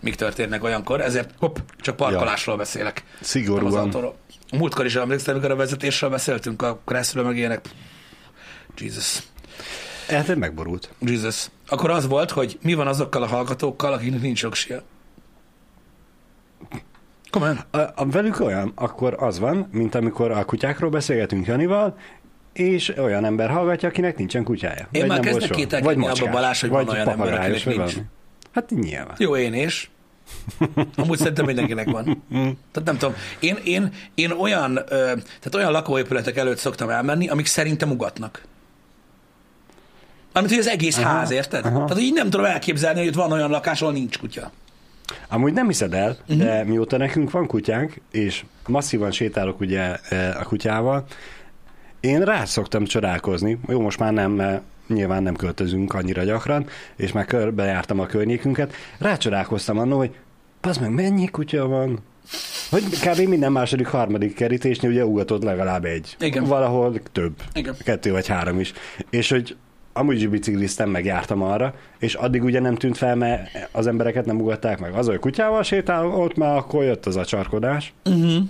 [0.00, 3.02] mik történnek olyankor, ezért hopp, csak parkolásról beszélek.
[3.04, 4.14] Nem az Szigorúan.
[4.58, 7.64] Múltkor is emlékszem, amikor a vezetésről beszéltünk, a Kresszről meg ilyenek.
[8.78, 9.22] Jesus.
[10.08, 10.90] Hát megborult.
[10.98, 11.46] Jesus.
[11.68, 14.82] Akkor az volt, hogy mi van azokkal a hallgatókkal, akiknek nincs jogsia.
[17.30, 17.60] Komolyan?
[17.70, 21.96] A, a, velük olyan, akkor az van, mint amikor a kutyákról beszélgetünk Janival,
[22.52, 24.88] és olyan ember hallgatja, akinek nincsen kutyája.
[24.90, 27.76] Én Vagy már kezdek kételkedni abba, Balázs, hogy vagy van olyan ember, akinek nincs.
[27.76, 27.92] valami.
[28.52, 29.14] Hát nyilván.
[29.18, 29.90] Jó, én is.
[30.96, 32.22] Amúgy szerintem mindenkinek van.
[32.72, 34.82] Tehát nem tudom, én, én, én olyan, ö,
[35.14, 38.42] tehát olyan lakóépületek előtt szoktam elmenni, amik szerintem ugatnak.
[40.32, 41.64] Amit, hogy az egész Aha, ház, érted?
[41.64, 41.84] aha.
[41.84, 44.50] Tehát így nem tudom elképzelni, hogy itt van olyan lakás, ahol nincs kutya.
[45.28, 46.38] Amúgy nem hiszed el, Mhm.
[46.38, 51.04] de mióta nekünk van kutyánk, és masszívan sétálok ugye eh, a kutyával,
[52.00, 53.58] én rá szoktam csodálkozni.
[53.68, 56.66] Jó, most már nem, mert nyilván nem költözünk annyira gyakran,
[56.96, 58.74] és már körbejártam a környékünket.
[58.98, 60.14] Rácsodálkoztam annól, hogy
[60.60, 61.98] az meg mennyi kutya van?
[62.70, 63.28] Hogy kb.
[63.28, 66.16] minden második, harmadik kerítésnél ugye ugatott legalább egy.
[66.20, 66.44] Igen.
[66.44, 67.32] Valahol több.
[67.54, 67.74] Igen.
[67.84, 68.72] Kettő vagy három is.
[69.10, 69.56] És hogy
[69.92, 74.24] amúgy is bicikliztem, meg jártam arra, és addig ugye nem tűnt fel, mert az embereket
[74.24, 74.94] nem ugatták meg.
[74.94, 77.92] Az, hogy kutyával sétál, ott már akkor jött az a csarkodás.
[78.04, 78.42] Uh-huh.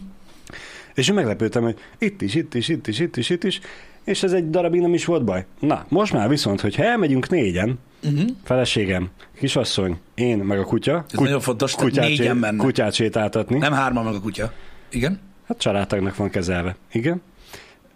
[0.95, 3.61] És én meglepődtem, hogy itt is, itt is, itt is, itt is, itt is,
[4.05, 5.47] és ez egy darabig nem is volt baj.
[5.61, 8.29] Na, most már viszont, hogyha elmegyünk négyen, Uh-huh.
[8.45, 12.61] feleségem, kisasszony, én, meg a kutya, Ez nagyon fontos, kutyát, négyen mennek.
[12.61, 13.59] kutyát sétáltatni.
[13.59, 14.53] Nem hárman meg a kutya.
[14.91, 15.21] Igen?
[15.47, 16.77] Hát családtagnak van kezelve.
[16.93, 17.23] Igen.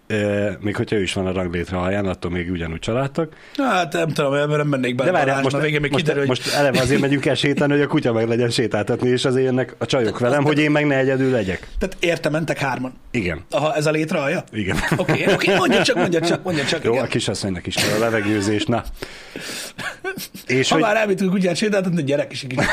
[0.07, 3.29] E, még hogyha ő is van a ranglétre alján, attól még ugyanúgy családtag.
[3.57, 5.11] Hát nem tudom, mert nem mennék bele.
[5.11, 7.83] De várjál, most, végén még most, kiderül, hogy most eleve azért megyünk el sétálni, hogy
[7.83, 10.97] a kutya meg legyen sétáltatni, és azért jönnek a csajok velem, hogy én meg ne
[10.97, 11.69] egyedül legyek.
[11.79, 12.93] Tehát érte mentek hárman.
[13.11, 13.45] Igen.
[13.51, 14.45] Aha, ez a létre alja?
[14.53, 14.77] Igen.
[14.97, 16.85] Oké, okay, okay, mondja csak, mondja csak, mondja csak.
[16.85, 17.05] Jó, igen.
[17.05, 18.85] a kisasszonynak is kell a levegőzés, na.
[20.47, 22.65] És Ha hogy, már elvittünk kutyát sétáltatni, gyerek is kicsit.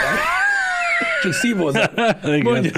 [1.22, 1.92] Csak szívózza.
[2.24, 2.42] Igen.
[2.42, 2.72] Mondja.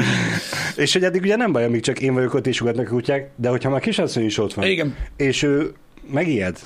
[0.75, 3.29] és hogy eddig ugye nem baj, amíg csak én vagyok ott és ugatnak a kutyák,
[3.35, 4.95] de hogyha már kisasszony is ott van, Igen.
[5.17, 5.73] és ő
[6.11, 6.57] megijed,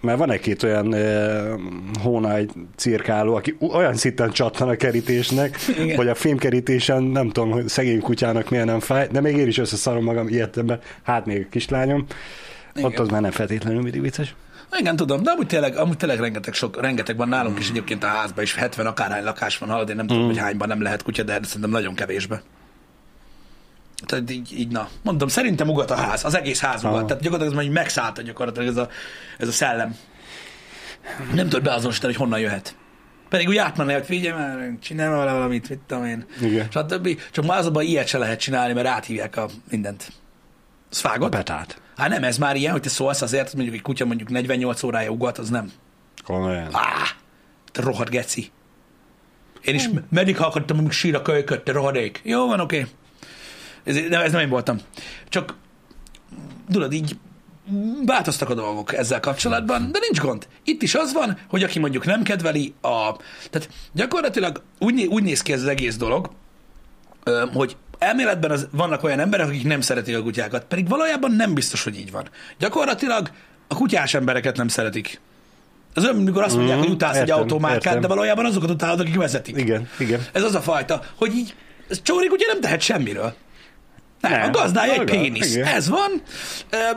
[0.00, 1.60] mert van egy-két olyan uh,
[2.02, 5.96] hónaj cirkáló, aki olyan szinten csattan a kerítésnek, Igen.
[5.96, 9.58] hogy a fémkerítésen nem tudom, hogy szegény kutyának miért nem fáj, de még én is
[9.58, 12.06] összeszarom magam ilyetemben, hát még a kislányom.
[12.74, 12.90] Igen.
[12.90, 14.34] Ott az már nem feltétlenül mindig vicces.
[14.78, 18.06] Igen, tudom, de amúgy tényleg, amúgy tényleg rengeteg, sok, rengeteg van nálunk is egyébként a
[18.06, 21.22] házban, és 70 akárhány lakás van, hallod, én nem tudom, hogy hányban nem lehet kutya,
[21.22, 22.42] de szerintem nagyon kevésbe.
[24.06, 26.94] Tehát így, így, na, mondom, szerintem ugat a ház, az egész ház ugat.
[26.94, 27.04] Aha.
[27.04, 28.88] Tehát gyakorlatilag ez már megszállta gyakorlatilag ez a,
[29.38, 29.96] ez a szellem.
[31.34, 32.76] Nem tudod beazonosítani, hogy honnan jöhet.
[33.28, 36.26] Pedig úgy átmenni, hogy figyelj már, csinálj már valamit, mit tudom én.
[36.40, 36.68] Igen.
[36.70, 37.20] Stb.
[37.30, 40.12] Csak már azonban ilyet se lehet csinálni, mert áthívják a mindent.
[40.90, 41.44] Az A vágod?
[41.96, 45.10] Hát nem, ez már ilyen, hogy te szólsz azért, mondjuk egy kutya mondjuk 48 órája
[45.10, 45.72] ugat, az nem.
[46.24, 46.68] Komolyan.
[46.72, 47.16] Á,
[47.72, 48.50] te rohadt geci.
[49.64, 52.20] Én is meddig hallgattam, amíg sír a kölyköt, te rohadék.
[52.24, 52.86] Jó van, oké.
[53.84, 54.78] Ez, nem, ez nem én voltam.
[55.28, 55.54] Csak,
[56.70, 57.16] tudod, így
[58.06, 60.48] változtak a dolgok ezzel kapcsolatban, de nincs gond.
[60.64, 63.16] Itt is az van, hogy aki mondjuk nem kedveli a...
[63.50, 66.30] Tehát gyakorlatilag úgy, úgy néz ki ez az egész dolog,
[67.52, 71.84] hogy elméletben az, vannak olyan emberek, akik nem szeretik a kutyákat, pedig valójában nem biztos,
[71.84, 72.28] hogy így van.
[72.58, 73.30] Gyakorlatilag
[73.68, 75.20] a kutyás embereket nem szeretik.
[75.94, 78.00] Az olyan, mint mikor azt mondják, Mhm, hogy utálsz egy automárkát, értem.
[78.00, 79.56] de valójában azokat utálod, akik vezetik.
[79.56, 80.26] Igen, igen.
[80.32, 81.54] Ez az a fajta, hogy így,
[81.88, 83.34] ez csórik ugye nem tehet semmiről.
[84.20, 84.42] Nem, Nem.
[84.42, 85.54] a gazdája egy pénisz.
[85.54, 85.66] igen.
[85.66, 86.22] Ez van.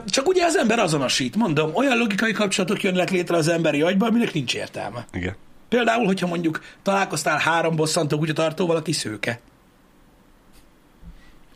[0.06, 1.36] Csak ugye az ember azonosít.
[1.36, 5.06] Mondom, olyan logikai kapcsolatok jönnek létre az emberi agyban, aminek nincs értelme.
[5.14, 5.36] Igen.
[5.70, 9.40] Például, hogyha mondjuk találkoztál három bosszantó kutyatartóval, aki szőke.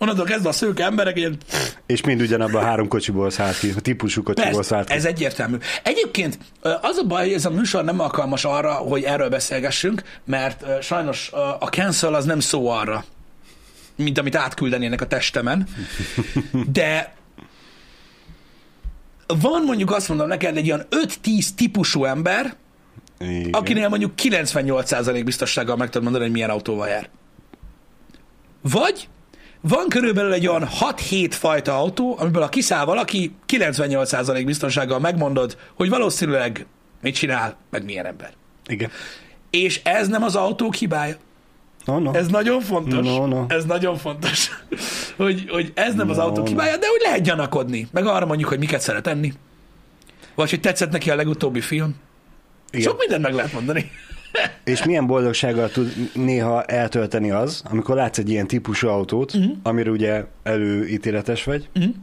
[0.04, 1.38] Onnantól kezdve a szőke emberek ilyen,
[1.86, 4.94] És mind ugyanabban a három kocsiból szállt ki, a típusú kocsiból persze, szállt ki.
[4.94, 5.58] ez egyértelmű.
[5.84, 10.84] Egyébként az a baj, hogy ez a műsor nem alkalmas arra, hogy erről beszélgessünk, mert
[10.84, 13.06] sajnos a cancel az nem szó arra,
[13.96, 15.68] mint amit átküldenének a testemen,
[16.72, 17.16] de
[19.28, 20.86] van mondjuk azt mondom neked egy olyan
[21.24, 22.56] 5-10 típusú ember,
[23.20, 23.50] Igen.
[23.52, 27.10] akinél mondjuk 98% biztossággal meg tudod mondani, hogy milyen autóval jár.
[28.62, 29.08] Vagy
[29.68, 35.90] van körülbelül egy olyan 6-7 fajta autó, amiből ha kiszáll valaki, 98% biztonsággal megmondod, hogy
[35.90, 36.66] valószínűleg
[37.02, 38.34] mit csinál, meg milyen ember.
[38.66, 38.90] Igen.
[39.50, 41.16] És ez nem az autók hibája.
[41.86, 42.14] No, no.
[42.14, 43.06] Ez nagyon fontos.
[43.06, 43.46] No, no.
[43.48, 44.50] Ez nagyon fontos.
[45.18, 46.50] hogy, hogy ez nem az No, autók no.
[46.50, 47.88] hibája, de hogy lehet gyanakodni.
[47.92, 49.34] Meg arra mondjuk, hogy miket szeret enni.
[50.36, 51.96] Vagy hogy tetszett neki a legutóbbi film.
[52.72, 52.86] Igen.
[52.90, 53.92] Sok mindent meg lehet mondani.
[54.64, 59.42] És milyen boldogsággal tud néha eltölteni az, amikor látsz egy ilyen típusú autót, Mhm.
[59.44, 59.58] uh-huh.
[59.64, 61.94] amire ugye előítéletes vagy, uh-huh.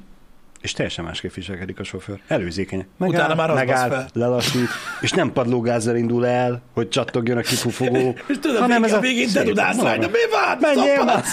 [0.61, 2.21] és teljesen másképp viselkedik a sofőr.
[2.29, 2.87] Előzékeny.
[2.99, 4.69] Utána már megáll, lelassít,
[5.01, 8.15] és nem padlógázzal indul el, hogy csattogjon a kipufogó.
[8.29, 10.59] És tudod, hanem ez a végén te tudás rá, de mi van?
[10.61, 11.31] Menjél Szopatsz?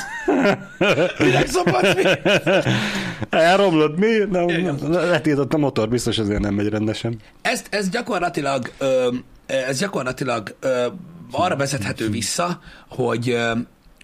[1.23, 2.03] Minek szopatsz mi?
[3.29, 4.17] Elromlott, mi?
[4.31, 4.47] Nem,
[4.91, 7.15] letiltott a motor, biztos ezért nem megy rendesen.
[7.41, 9.07] Ezt, ez gyakorlatilag, ö,
[9.47, 10.87] ez gyakorlatilag ö,
[11.31, 13.51] arra vezethető vissza, hogy, ö,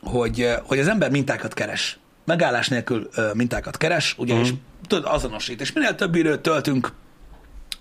[0.01, 1.99] hogy, hogy az ember mintákat keres.
[2.25, 4.53] Megállás nélkül ö, mintákat keres, ugye, és
[4.87, 5.61] tudod, azonosít.
[5.61, 6.91] És minél több időt töltünk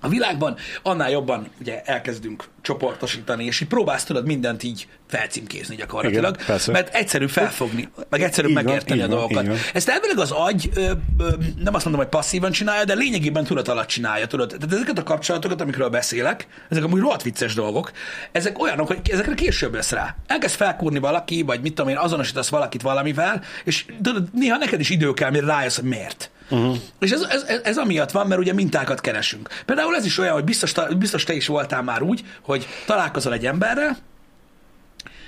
[0.04, 6.34] a világban, annál jobban ugye elkezdünk csoportosítani, és így próbálsz tudod mindent így felcímkézni gyakorlatilag,
[6.34, 6.72] Igen, persze.
[6.72, 9.46] mert egyszerű felfogni, meg egyszerű Így van, megérteni így a van, dolgokat.
[9.46, 9.56] van.
[9.74, 10.80] Ezt elvileg az agy, ö,
[11.18, 14.48] ö, nem azt mondom, hogy passzívan csinálja, de lényegében tudat alatt csinálja, tudod.
[14.48, 17.92] Tehát ezeket a kapcsolatokat, amikről beszélek, ezek amúgy rohadt vicces dolgok,
[18.32, 20.16] ezek olyanok, hogy ezekre később lesz rá.
[20.26, 24.90] Elkezd felkúrni valaki, vagy mit tudom én, azonosítasz valakit valamivel, és tudod, néha neked is
[24.90, 26.30] idő kell, mire rájössz, hogy miért.
[26.52, 26.76] Uh-huh.
[27.00, 29.48] És ez, ez, ez, ez amiatt van, mert ugye mintákat keresünk.
[29.66, 33.46] Például ez is olyan, hogy biztos, biztos te is voltál már úgy, hogy találkozol egy
[33.46, 33.98] emberrel,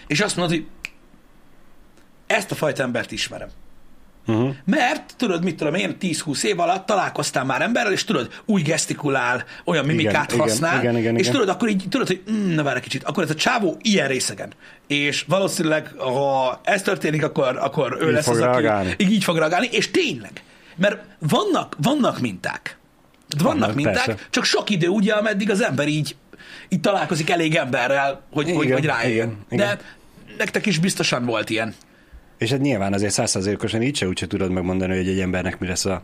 [0.06, 0.66] és azt mondod, hogy
[2.26, 3.48] ezt a fajta embert ismerem.
[4.26, 4.54] Uh-huh.
[4.64, 9.44] Mert, tudod, mit tudom én, 10-20 év alatt találkoztál már emberrel, és tudod, úgy gesztikulál,
[9.64, 11.32] olyan mimikát igen, használ, igen, igen, és igen.
[11.32, 14.08] tudod, akkor így, tudod, hogy mm, na várj egy kicsit, akkor ez a csávó ilyen
[14.08, 14.52] részegen.
[14.86, 18.94] És valószínűleg, ha ez történik, akkor, akkor ő Így lesz fog az, aki reagálni.
[18.98, 20.42] így, így fog reagálni, és tényleg.
[20.76, 22.78] Mert vannak, vannak minták.
[23.38, 24.26] Vannak, Vannak, minták, persze.
[24.30, 26.16] csak sok idő ugye, ameddig az ember így,
[26.68, 29.26] így találkozik elég emberrel, hogy, hogy, Igen, hogy rájöjjön.
[29.28, 29.66] igen, igen.
[29.66, 29.80] De
[30.38, 31.74] nektek is biztosan volt ilyen.
[32.38, 35.84] És hát nyilván azért százszerzékosan így se úgyse tudod megmondani, hogy egy embernek mi lesz
[35.84, 36.02] a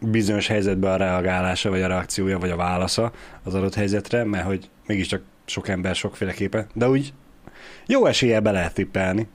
[0.00, 4.70] bizonyos helyzetben a reagálása, vagy a reakciója, vagy a válasza az adott helyzetre, mert hogy
[4.86, 7.12] mégiscsak sok ember sokféleképpen, de úgy
[7.86, 9.28] jó eséllyel be lehet tippelni.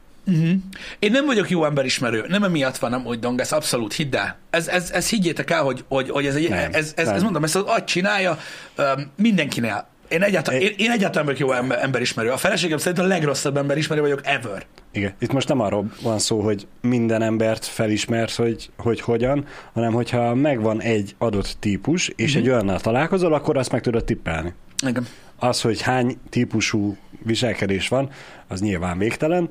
[0.99, 4.37] Én nem vagyok jó emberismerő, nem emiatt van, nem úgy dong, ez abszolút, hidd el.
[4.49, 7.15] Ez, ez, ez higgyétek el, hogy, hogy, hogy ez, egy, Nem, ez, ez, nem.
[7.15, 8.37] ez, mondom, ezt az agy csinálja
[8.75, 9.87] öm, mindenkinél.
[10.07, 12.29] Én egyáltalán, én, én egyáltalán vagyok jó ember, emberismerő.
[12.31, 14.65] A feleségem szerint a legrosszabb emberismerő vagyok ever.
[14.91, 15.13] Igen.
[15.19, 20.35] Itt most nem arról van szó, hogy minden embert felismersz, hogy, hogy hogyan, hanem hogyha
[20.35, 22.41] megvan egy adott típus, és Mhm.
[22.41, 24.53] egy olyannal találkozol, akkor azt meg tudod tippelni.
[24.87, 25.07] Igen.
[25.39, 28.09] Az, hogy hány típusú viselkedés van,
[28.47, 29.49] az nyilván végtelen,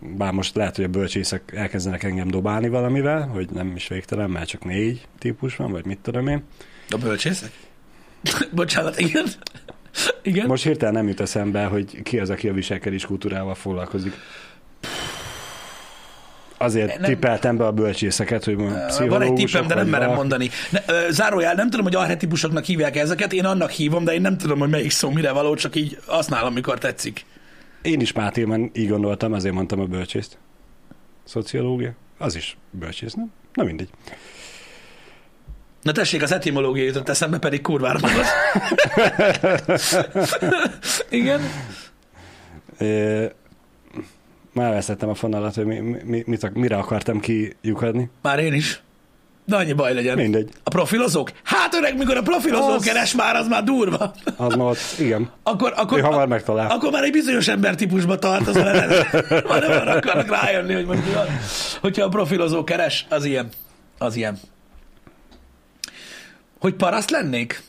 [0.00, 4.48] bár most lehet, hogy a bölcsészek elkezdenek engem dobálni valamivel, hogy nem is végtelen, mert
[4.48, 6.42] csak négy típus van, vagy mit tudom én.
[6.88, 7.50] A bölcsészek?
[8.52, 9.24] Bocsánat, igen.
[10.22, 10.46] Igen.
[10.46, 14.12] Most hirtelen nem jut eszembe, hogy ki az, aki a viselkedés kultúrával foglalkozik.
[16.58, 20.08] Azért Nem- tippeltem be a bölcsészeket, hogy mondjuk Van egy pszichológusok, tippem, de nem merem
[20.08, 20.18] valaki.
[20.28, 20.50] mondani.
[20.70, 24.36] Ne, ö, zárójel, nem tudom, hogy arhetipusoknak hívják ezeket, én annak hívom, de én nem
[24.38, 27.24] tudom, hogy melyik szó mire való, csak így használom, mikor tetszik.
[27.82, 30.38] Én is Mátéman így gondoltam, ezért mondtam a bölcsészt.
[31.24, 31.92] Szociológia?
[32.18, 33.32] Az is bölcsész, nem?
[33.54, 33.88] Na mindegy.
[35.82, 37.98] Na tessék, az etimológia jutott eszembe, pedig kurvára.
[41.10, 41.40] Igen?
[42.78, 43.26] Ö,
[44.52, 48.10] Már veszettem a fonalat, hogy mi, mi, mit, mire akartam kiukadni.
[48.22, 48.82] Már én is.
[49.50, 50.16] De annyi baj legyen.
[50.16, 50.50] Mindegy.
[50.64, 51.30] A profilozók?
[51.44, 54.12] Hát öreg, mikor a profilozó Az- keres már, az már durva.
[54.36, 55.30] Az ott, igen.
[55.42, 56.70] Akkor, akkor, Ő hamar megtalál.
[56.70, 58.88] Akkor már egy bizonyos embertípusba tartozol el.
[59.48, 61.16] Már nem arra akarnak rájönni, hogy mondjuk,
[61.80, 63.48] hogyha a profilozó keres, az ilyen.
[63.98, 64.38] Az ilyen.
[66.60, 67.62] Hogy paraszt lennék?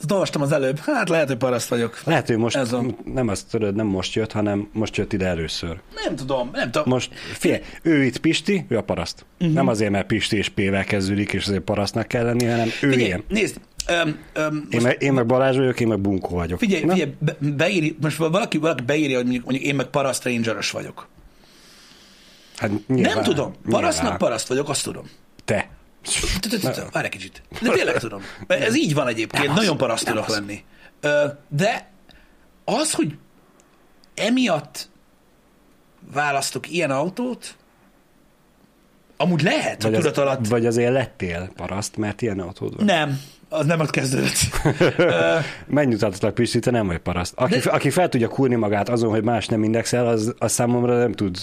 [0.00, 0.78] Ezt olvastam az előbb.
[0.78, 2.00] Hát lehet, hogy paraszt vagyok.
[2.04, 5.26] Lehet, hogy most Ez a- nem azt tudod, nem most jött, hanem most jött ide
[5.26, 5.80] először.
[6.04, 6.88] Nem tudom, nem tudom.
[6.88, 9.24] Most, figyelj, ő itt Pisti, ő a paraszt.
[9.40, 9.54] Uh-huh.
[9.54, 13.02] Nem azért, mert Pisti és P-vel kezdődik, és azért parasztnak kell lenni, hanem ő Figyelj,
[13.04, 13.22] ilyen.
[13.28, 16.58] nézd, öm, öm, Én most meg, én meg Balázs vagyok, én meg Bunkó vagyok.
[16.58, 16.92] figyelj, Na?
[16.92, 21.08] figyelj be, beíri, most valaki, valaki beírja, hogy mondjuk, mondjuk én meg paraszt rangeres vagyok.
[22.56, 23.54] Hát nyilván, Nem tudom.
[23.70, 24.18] Parasztnak nyilván.
[24.18, 25.10] paraszt vagyok, azt tudom.
[25.44, 25.68] Te.
[26.92, 27.42] Várj egy kicsit.
[27.62, 28.22] De tényleg tudom.
[28.46, 30.64] Ez így van egyébként, nagyon paraszt tudok lenni.
[31.48, 31.90] De
[32.64, 33.14] az, hogy
[34.14, 34.88] emiatt
[36.12, 37.56] választok ilyen autót,
[39.16, 42.84] amúgy lehet, hogy Vagy, tudat az, alatt vagy azért lettél paraszt, mert ilyen autód van.
[42.84, 44.38] nem, az nem ott kezdődött.
[45.66, 47.32] Megnyugtatlak, Pisti, te nem vagy paraszt.
[47.36, 50.98] Aki, De- aki fel tudja kúrni magát azon, hogy más nem indexel, az, az számomra
[50.98, 51.38] nem tud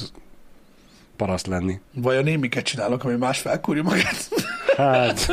[1.25, 1.79] paraszt lenni.
[1.93, 4.29] Vajon én miket csinálok, ami más felkúrja magát?
[4.77, 5.27] Hát...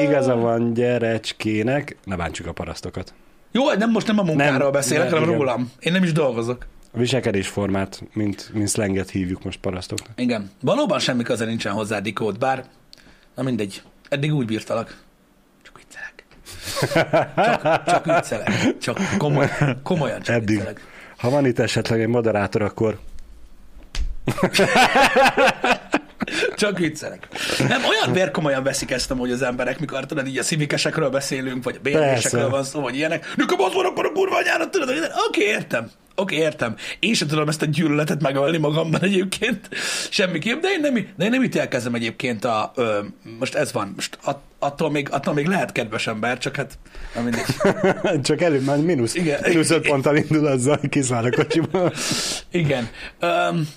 [0.02, 3.14] Igaza van gyerecskének, ne bántsuk a parasztokat.
[3.52, 5.36] Jó, nem most nem a munkáról Nem, beszélek, hanem igen.
[5.36, 5.72] rólam.
[5.80, 6.66] Én nem is dolgozok.
[6.92, 10.20] A viselkedésformát, mint, mint slanget hívjuk most parasztoknak.
[10.20, 10.50] Igen.
[10.60, 12.64] Valóban semmi köze nincsen hozzá, Dikót, bár
[13.34, 13.82] na mindegy.
[14.08, 14.96] Eddig úgy bírtalak.
[15.62, 16.24] Csak viccelek.
[17.62, 18.78] Csak, csak viccelek.
[18.78, 19.48] Csak komoly,
[19.82, 20.48] komolyan csak Eddig.
[20.48, 20.92] viccelek.
[21.16, 22.98] Ha van itt esetleg egy moderátor, akkor
[26.56, 27.28] Csak viccelek.
[27.68, 31.76] Nem, olyan vérkomolyan veszik ezt amúgy az emberek, mikor tudod, így a szivikesekről beszélünk, vagy
[31.78, 33.34] a bérlésekről van szó, vagy ilyenek.
[33.36, 35.90] Nekem ott van akkor a kurva anyárat, tudod, oké, okay, értem.
[36.16, 36.76] Oké, okay, értem.
[36.98, 39.68] Én sem tudom ezt a gyűlöletet megölni magamban egyébként.
[40.10, 42.72] Semmiképp, de én nem, de én nem ítélkezem egyébként a...
[42.74, 42.98] Ö,
[43.38, 43.92] most ez van.
[43.94, 46.78] Most at, attól, még, attól még lehet kedves ember, csak hát
[47.14, 47.44] nem mindegy.
[48.28, 49.40] Csak előbb már mínusz, Igen.
[49.46, 51.92] mínusz öt ponttal indul azzal, kiszáll a kocsiból.
[52.50, 52.88] Igen.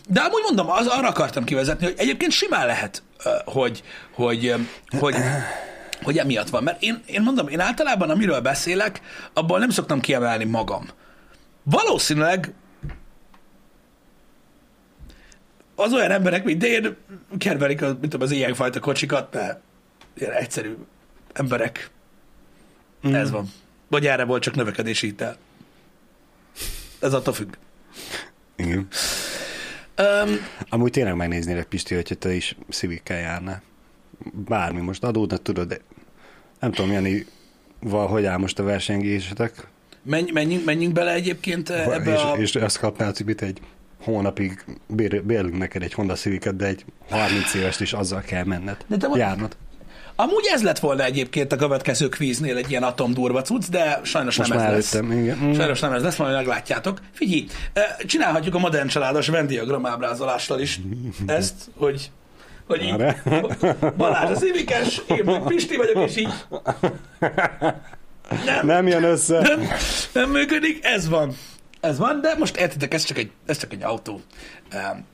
[0.08, 3.04] De amúgy mondom, az, arra akartam kivezetni, hogy egyébként simán lehet,
[3.46, 4.56] hogy, hogy,
[5.00, 5.16] hogy,
[6.04, 6.64] hogy emiatt van.
[6.64, 9.02] Mert én, én mondom, én általában amiről beszélek,
[9.34, 10.88] abból nem szoktam kiemelni magam.
[11.64, 12.54] Valószínűleg
[15.76, 16.96] az olyan emberek, mint én,
[17.38, 19.60] kedvelik mint tudom, az ilyenfajta kocsikat, mert
[20.20, 20.76] ilyen egyszerű
[21.34, 21.90] emberek.
[23.08, 23.14] Mm.
[23.14, 23.52] Ez van.
[23.88, 25.38] Vagy erre volt csak növekedési hitel.
[27.00, 27.54] Ez attól függ.
[28.56, 28.88] Igen.
[29.98, 30.38] Um,
[30.70, 33.62] Amúgy tényleg megnéznélek, Pisti, hogyha te is civikkel járnál.
[34.34, 35.78] Bármi most adódna, tudod, de
[36.60, 37.26] nem tudom, Jani,
[37.80, 39.68] val, hogy áll most a versengésetek,
[40.08, 42.36] menj, menjünk, menjünk bele egyébként ebbe és, a...
[42.38, 43.60] és azt kapnál, Cibit, egy
[44.02, 48.86] hónapig bér, bérlünk neked egy Honda civic de egy 30 évest is azzal kell menned.
[48.88, 49.58] De te Járnod.
[50.20, 54.50] Amúgy ez lett volna egyébként a következő kvíznél egy ilyen atomdurva cucc, de sajnos Most
[54.50, 54.94] nem ez lesz.
[54.94, 55.38] előttem, igen.
[55.44, 55.54] Mm.
[55.54, 57.00] Sajnos nem ez lesz, majd meglátjátok.
[57.12, 60.80] Figyelj, eh, csinálhatjuk a modern családos Venn diagram ábrázolással is
[61.26, 62.12] ezt, hogy
[62.68, 63.06] hogy így.
[63.98, 66.34] Balázs a szívikes, én meg Pisti vagyok, és így
[68.46, 69.40] nem, Nem jön össze.
[69.42, 69.68] nem,
[70.14, 71.36] nem működik, ez van.
[71.80, 74.22] Ez van, de most értitek, ez csak egy, ez csak egy autó,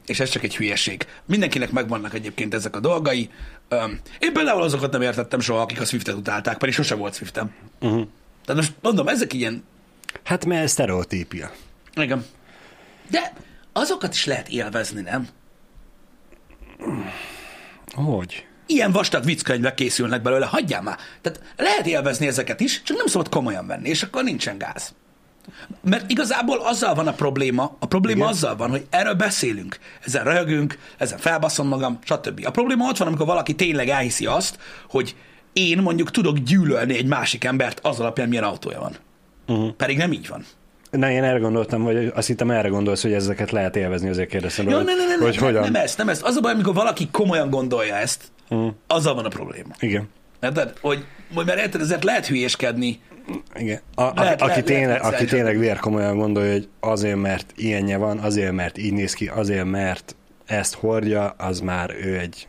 [0.05, 1.05] és ez csak egy hülyeség.
[1.25, 3.29] Mindenkinek megvannak egyébként ezek a dolgai.
[4.19, 7.53] Én például azokat nem értettem soha, akik a Swiftet utálták, pedig sose volt Swiftem.
[7.81, 8.07] Uh-huh.
[8.45, 9.63] Tehát most mondom, ezek ilyen,
[10.23, 11.51] Hát mert sztereotípia.
[11.95, 12.25] igen.
[13.09, 13.33] De
[13.73, 15.27] azokat is lehet élvezni, nem?
[17.93, 18.45] Hogy?
[18.65, 20.97] Ilyen vastag vicckönyvek készülnek belőle, hagyjál már.
[21.21, 24.93] Tehát lehet élvezni ezeket is, csak nem szabad komolyan venni, és akkor nincsen gáz.
[25.81, 28.29] Mert igazából azzal van a probléma, a probléma Igen.
[28.29, 32.41] azzal van, hogy erről beszélünk, ezen röhögünk, ezen felbaszom magam, stb.
[32.45, 35.15] A probléma ott van, amikor valaki tényleg elhiszi azt, hogy
[35.53, 38.95] én mondjuk tudok gyűlölni egy másik embert az alapján, milyen autója van.
[39.47, 39.71] Uh-huh.
[39.75, 40.45] Pedig nem így van.
[40.91, 44.69] Na, én erre gondoltam, hogy azt hittem erre gondolsz, hogy ezeket lehet élvezni, azért kérdeztem.
[44.69, 45.63] Jó, hogy, nem, nem, nem, hogy nem, hogyan.
[45.63, 46.21] nem ezt, nem ezt.
[46.21, 48.67] Az a baj, amikor valaki komolyan gondolja ezt, Mm.
[48.87, 49.73] azzal van a probléma.
[49.79, 50.09] Igen.
[50.41, 50.73] Érted?
[50.81, 52.99] Hogy, hogy mert érted, ezért lehet hülyéskedni,
[53.55, 53.81] Igen.
[53.95, 57.97] A, a, Lehet, aki, lehet, tényleg, lehet aki tényleg vérkomolyan gondolja, hogy azért, mert ilyenje
[57.97, 62.47] van, azért, mert így néz ki, azért, mert ezt hordja, az már ő egy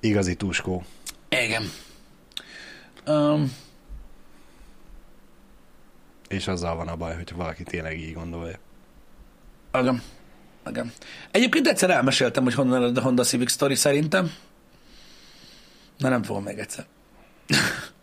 [0.00, 0.84] igazi tuskó.
[1.28, 1.62] Igen.
[3.06, 3.52] Um,
[6.28, 8.58] És azzal van a baj, hogy valaki tényleg így gondolja.
[9.72, 10.02] igen.
[10.68, 10.92] Igen.
[11.30, 14.32] Egyébként egyszer elmeséltem, hogy honnan ered a Honda Civic Story szerintem.
[15.98, 16.86] Na nem fogom még egyszer.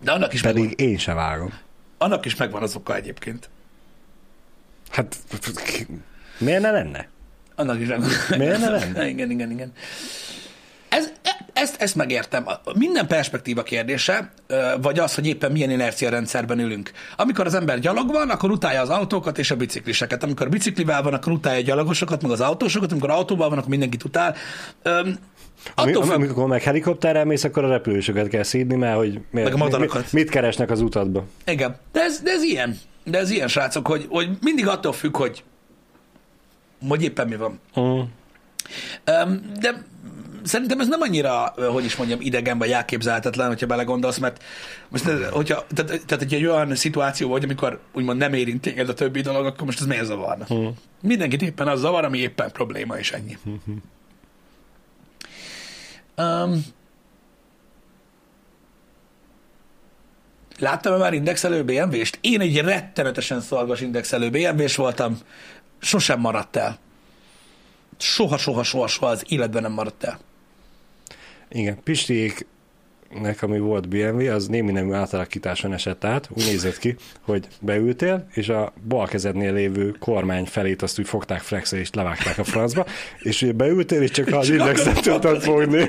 [0.00, 1.52] De annak is, megvan, Pedig én se vágom.
[1.98, 3.48] annak is megvan az oka egyébként.
[4.90, 5.16] Hát
[6.38, 7.08] miért ne lenne?
[7.54, 8.10] Annak is megvan.
[8.38, 9.08] Miért ne lenne?
[9.14, 9.72] igen, igen, igen.
[10.88, 12.46] Ez, e- ezt, ezt megértem.
[12.74, 14.32] Minden perspektíva kérdése,
[14.80, 16.90] vagy az, hogy éppen milyen inercia rendszerben ülünk.
[17.16, 20.22] Amikor az ember gyalog van, akkor utálja az autókat és a bicikliseket.
[20.22, 22.90] Amikor biciklivel van, akkor utálja a gyalogosokat, meg az autósokat.
[22.90, 24.34] Amikor autóval van, akkor mindenkit utál.
[25.74, 29.48] Ami, attól függ, amikor meg helikopterrel mész, akkor a repülősöket kell szídni, mert hogy miért,
[29.48, 30.02] Meg a madarakat.
[30.02, 31.24] mit, mit keresnek az utatba.
[31.46, 31.76] igen.
[31.92, 32.78] De ez, de ez ilyen.
[33.04, 35.44] De ez ilyen, srácok, hogy, hogy mindig attól függ, hogy
[36.88, 37.60] hogy éppen mi van.
[37.80, 38.00] Mm.
[39.04, 39.84] Öm, De
[40.42, 44.42] szerintem ez nem annyira, hogy is mondjam, idegen vagy elképzelhetetlen, hogyha belegondolsz, mert
[44.88, 49.20] most, hogyha, tehát, tehát egy olyan szituáció vagy, amikor úgymond nem érint téged a többi
[49.20, 50.44] dolog, akkor most ez miért zavarna?
[50.44, 50.70] Hmm.
[51.02, 53.38] Mindenkit éppen az zavar, ami éppen probléma, és ennyi.
[56.18, 56.64] Um,
[60.58, 62.18] láttam már indexelő BMW-st?
[62.20, 65.18] Én egy rettenetesen szarvas indexelő BMW-s voltam,
[65.78, 66.78] sosem maradt el.
[67.98, 70.18] Soha, soha, soha, soha az életben nem maradt el.
[71.48, 71.82] Igen,
[73.08, 76.28] Pistiéknek, ami volt BMW, az némi nemű átalakításon esett át.
[76.30, 81.40] Úgy nézett ki, hogy beültél, és a bal kezednél lévő kormány felét azt úgy fogták
[81.40, 82.86] flexel, és levágták a francba,
[83.18, 85.88] és ugye beültél, és csak az indexet tudtad fogni.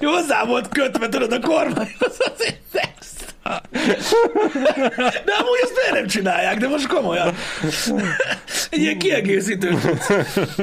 [0.00, 3.14] Jó, hozzá volt kötve, tudod, a kormányhoz az index.
[5.24, 7.34] De amúgy ezt miért nem csinálják, de most komolyan.
[8.70, 9.78] Egy ilyen kiegészítő.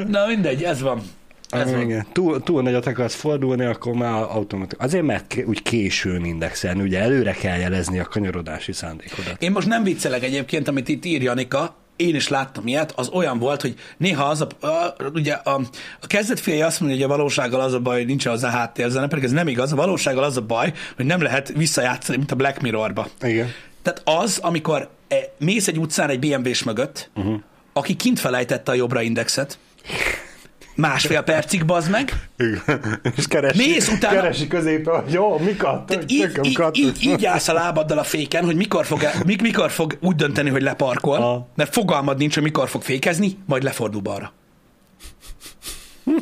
[0.08, 1.01] Na mindegy, ez van.
[1.52, 1.72] Ez.
[1.72, 2.06] Igen.
[2.12, 4.86] Túl, túl nagyot akarsz fordulni, akkor már automatikusan.
[4.86, 9.41] Azért, mert úgy későn indexelni, ugye előre kell jelezni a kanyarodási szándékodat.
[9.41, 11.76] Én most nem viccelek egyébként, amit itt ír Janika.
[11.95, 15.62] én is láttam ilyet, az olyan volt, hogy néha az a, a ugye a,
[16.02, 19.08] a kezdetfiai azt mondja, hogy a valósággal az a baj, hogy nincs az a háttérzene,
[19.08, 22.36] pedig ez nem igaz, a valósággal az a baj, hogy nem lehet visszajátszani, mint a
[22.36, 23.08] Black Mirrorba.
[23.22, 23.47] Igen.
[23.82, 27.39] Tehát az, amikor e, mész egy utcán egy BMW-s mögött, uh-huh.
[27.74, 29.60] aki kint felejtette a jobbra indexet,
[30.82, 33.00] másfél percig bazd meg, Igen.
[33.16, 37.26] És keresi, Mész utána- keresi középen, hogy jó, mi katt, Tehát így, így, így, így
[37.26, 41.18] állsz a lábaddal a féken, hogy mikor fog, mik, mikor fog úgy dönteni, hogy leparkol,
[41.18, 41.48] Aha.
[41.56, 44.34] mert fogalmad nincs, hogy mikor fog fékezni, majd lefordul balra.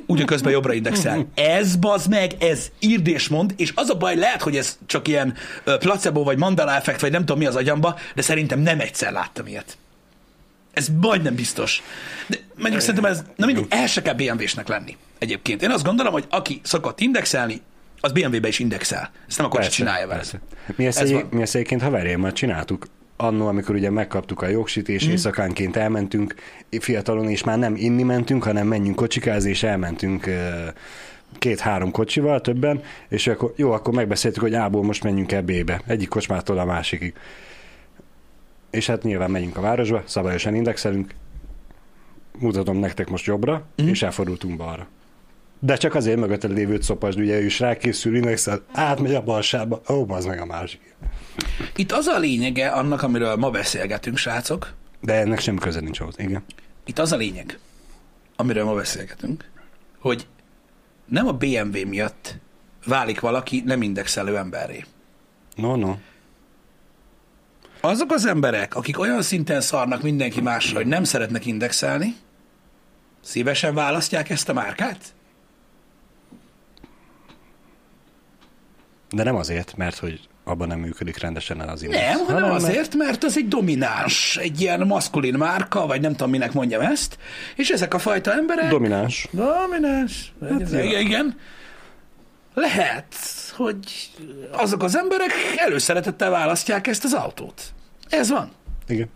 [0.05, 1.27] Ugyan közben jobbra indexel.
[1.33, 5.07] Ez bazd meg, ez írd és mond, és az a baj, lehet, hogy ez csak
[5.07, 5.33] ilyen
[5.79, 9.47] placebo, vagy mandala effekt, vagy nem tudom mi az agyamba, de szerintem nem egyszer láttam
[9.47, 9.77] ilyet.
[10.79, 11.83] Ez majdnem biztos.
[12.27, 15.61] De mondjuk szerintem ez, na mindig, el se kell BMW-snek lenni egyébként.
[15.61, 17.61] Én azt gondolom, hogy aki szokott indexelni,
[17.99, 19.11] az BMW-be is indexel.
[19.27, 20.23] Ezt nem a kocsi csinálja vele.
[20.75, 22.85] Mi ezt, Ez egy, mi ezt egyébként haverjaimmal csináltuk.
[23.17, 25.09] Annó, amikor ugye megkaptuk a jogsit, és mm.
[25.09, 26.35] éjszakánként elmentünk
[26.79, 30.29] fiatalon, és már nem inni mentünk, hanem menjünk kocsikázni, és elmentünk
[31.37, 36.09] két-három kocsival, többen, és akkor jó, akkor megbeszéltük, hogy A-ból most menjünk el B-be, egyik
[36.09, 37.13] kocsmától a másikig.
[38.69, 41.13] És hát nyilván megyünk a városba, szabályosan indexelünk,
[42.39, 43.87] mutatom nektek most jobbra, mm.
[43.87, 44.87] és elfordultunk balra.
[45.59, 50.09] De csak azért mögötte lévőt szopasd, ugye ő is rákészül, indexel, átmegy a balsába, ó,
[50.09, 50.95] az meg a másik.
[51.75, 54.73] Itt az a lényege annak, amiről ma beszélgetünk, srácok.
[55.01, 56.43] De ennek sem köze nincs ahhoz, igen.
[56.85, 57.59] Itt az a lényeg,
[58.35, 59.49] amiről ma beszélgetünk,
[59.99, 60.27] hogy
[61.05, 62.35] nem a BMW miatt
[62.85, 64.83] válik valaki nem indexelő emberré.
[65.55, 65.95] No, no.
[67.81, 72.15] Azok az emberek, akik olyan szinten szarnak mindenki másra, hogy nem szeretnek indexelni,
[73.21, 74.97] szívesen választják ezt a márkát?
[79.09, 82.03] De nem azért, mert hogy abban nem működik rendesen az index.
[82.03, 86.29] Nem, hanem mert- azért, mert az egy domináns, egy ilyen maszkulin márka, vagy nem tudom,
[86.29, 87.17] minek mondjam ezt,
[87.55, 88.69] és ezek a fajta emberek...
[88.69, 89.27] Domináns.
[89.31, 90.33] Domináns.
[90.49, 91.37] Hát, igen, igen.
[92.53, 93.15] Lehet,
[93.59, 94.09] hogy
[94.51, 97.61] azok az emberek előszeretettel választják ezt az autót.
[98.09, 98.51] Ez van.
[98.87, 99.09] Igen.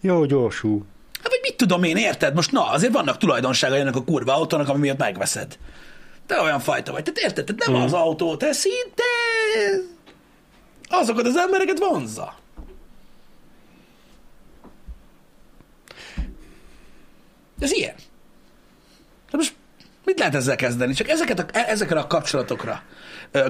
[0.00, 0.84] Jó, gyorsú.
[1.22, 2.34] Hát, vagy mit tudom én, érted?
[2.34, 5.58] Most na, azért vannak tulajdonságai ennek a kurva autónak, ami miatt megveszed.
[6.26, 7.02] Te olyan fajta vagy.
[7.02, 7.44] Tehát érted?
[7.44, 7.84] Tehát nem mm.
[7.84, 9.02] az autó teszi, de
[10.88, 12.34] azokat az embereket vonzza.
[17.58, 17.94] Ez ilyen.
[19.30, 19.54] De most
[20.06, 20.92] mit lehet ezzel kezdeni?
[20.92, 22.82] Csak ezeket a, e- ezekre a kapcsolatokra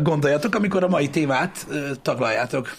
[0.03, 1.67] gondoljatok, amikor a mai témát
[2.03, 2.77] taglaljátok.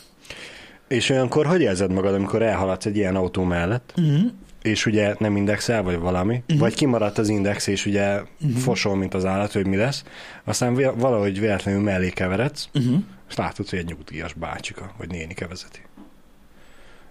[0.87, 4.21] És olyankor hogy érzed magad, amikor elhaladsz egy ilyen autó mellett, uh-huh.
[4.61, 6.59] és ugye nem indexel, vagy valami, uh-huh.
[6.59, 8.57] vagy kimaradt az index, és ugye uh-huh.
[8.57, 10.03] fosol, mint az állat, hogy mi lesz,
[10.43, 12.97] aztán valahogy véletlenül mellé keveredsz, uh-huh.
[13.29, 15.47] és látod, hogy egy nyugdíjas bácsika, vagy nénike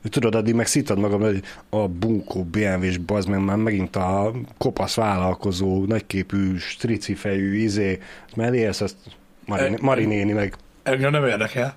[0.07, 0.21] vezeti.
[0.21, 4.95] Tudod, addig meg szítad magam, hogy a bunkó BMW-s bazd meg már megint a kopasz
[4.95, 7.99] vállalkozó, nagyképű, strici fejű, izé,
[8.35, 8.97] mellé érsz, azt
[9.81, 11.77] Mari, néni meg Engem nem érdekel,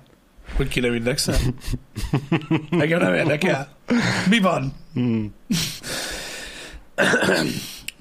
[0.56, 1.36] hogy ki nem indexel.
[2.70, 3.68] Engem nem érdekel.
[4.28, 4.72] Mi van?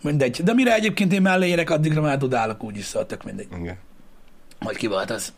[0.02, 0.44] Mindegy.
[0.44, 3.48] De mire egyébként én mellé érek, addigra már dudálok úgyis, szóval tök mindegy.
[3.60, 3.78] Igen.
[4.60, 5.34] Majd ki volt az?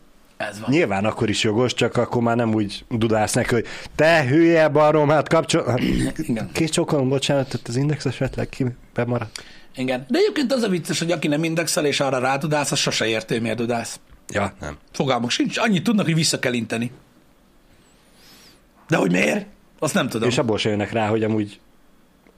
[0.48, 0.70] Ez van.
[0.70, 5.08] Nyilván akkor is jogos, csak akkor már nem úgy dudálsz neki, hogy te hülye barom,
[5.08, 5.78] hát kapcsol...
[6.28, 6.50] Igen.
[6.52, 9.42] Két csokolom, bocsánat, az index esetleg ki bemaradt.
[9.76, 10.06] Igen.
[10.08, 13.40] De egyébként az a vicces, hogy aki nem indexel és arra rátudálsz, az sose hogy
[13.40, 14.00] miért dudálsz.
[14.28, 14.76] Ja, nem.
[14.92, 15.58] Fogalmuk sincs.
[15.58, 16.90] Annyit tudnak, hogy vissza kell inteni.
[18.88, 19.46] De hogy miért?
[19.78, 20.28] Azt nem tudom.
[20.28, 21.60] És abból se jönnek rá, hogy amúgy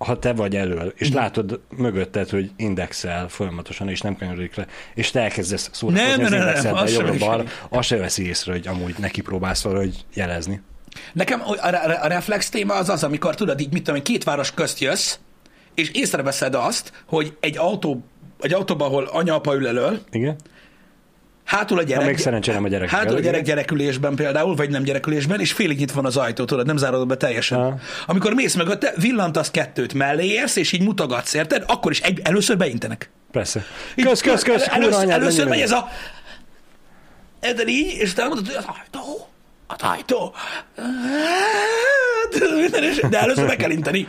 [0.04, 5.10] ha te vagy elől, és látod mögötted, hogy indexel folyamatosan, és nem kanyarodik le, és
[5.10, 9.20] te elkezdesz szórakozni Nem, az sem jobbra balra, azt se veszi észre, hogy amúgy neki
[9.20, 10.60] próbálsz valahogy jelezni.
[11.12, 14.54] Nekem a, a, a reflex téma az az, amikor tudod, így mit tudom, két város
[14.54, 15.16] közt jössz,
[15.74, 18.04] és észreveszed azt, hogy egy autó,
[18.40, 20.36] egy autóban, ahol anya-apa ül elől, Igen?
[21.44, 22.06] Hátul a gyerek...
[22.06, 25.90] még szerencsére a gyerek Hátul a gyerek gyerekülésben például, vagy nem gyerekülésben, és félig itt
[25.90, 27.58] van az ajtó, tudod, nem zárod be teljesen.
[27.58, 27.78] Aha.
[28.06, 31.64] Amikor mész mögötte, villantasz kettőt mellé érsz, és így mutogatsz, érted?
[31.66, 33.10] Akkor is egy, először beintenek.
[33.32, 33.64] Persze.
[33.96, 35.60] Kösz, kösz, kösz, el- először, anyád, először megy meg.
[35.60, 35.88] ez a...
[37.42, 39.28] Érted így, és utána mondod, hogy az ajtó,
[39.66, 40.34] az ajtó.
[43.10, 44.08] De először meg kell inteni.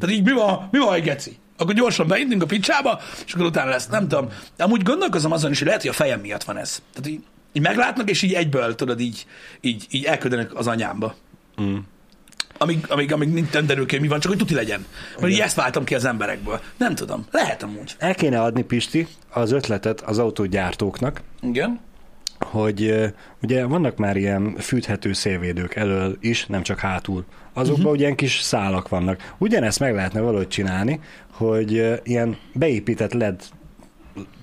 [0.00, 1.39] Tehát így mi van, mi van, geci?
[1.60, 4.28] Akkor gyorsan beintünk a picsába, és akkor utána lesz, nem tudom.
[4.56, 6.82] De amúgy gondolkozom azon is, hogy lehet, hogy a fejem miatt van ez.
[6.92, 7.20] Tehát így,
[7.52, 9.26] így meglátnak, és így egyből, tudod, így,
[9.60, 11.14] így, így elküldenek az anyámba.
[11.62, 11.76] Mm.
[12.58, 14.86] Amíg, amíg, amíg nem derül ki, mi van, csak hogy tuti legyen.
[15.20, 16.60] Mert így ezt váltam ki az emberekből.
[16.76, 17.26] Nem tudom.
[17.30, 17.94] Lehet amúgy.
[17.98, 21.80] El kéne adni, Pisti, az ötletet az autógyártóknak, Igen.
[22.40, 23.12] Hogy
[23.42, 27.24] ugye vannak már ilyen fűthető szélvédők elől is, nem csak hátul.
[27.52, 27.92] Azokban uh-huh.
[27.92, 29.34] ugye ilyen kis szálak vannak.
[29.38, 33.42] Ugyanezt meg lehetne valahogy csinálni, hogy ilyen beépített LED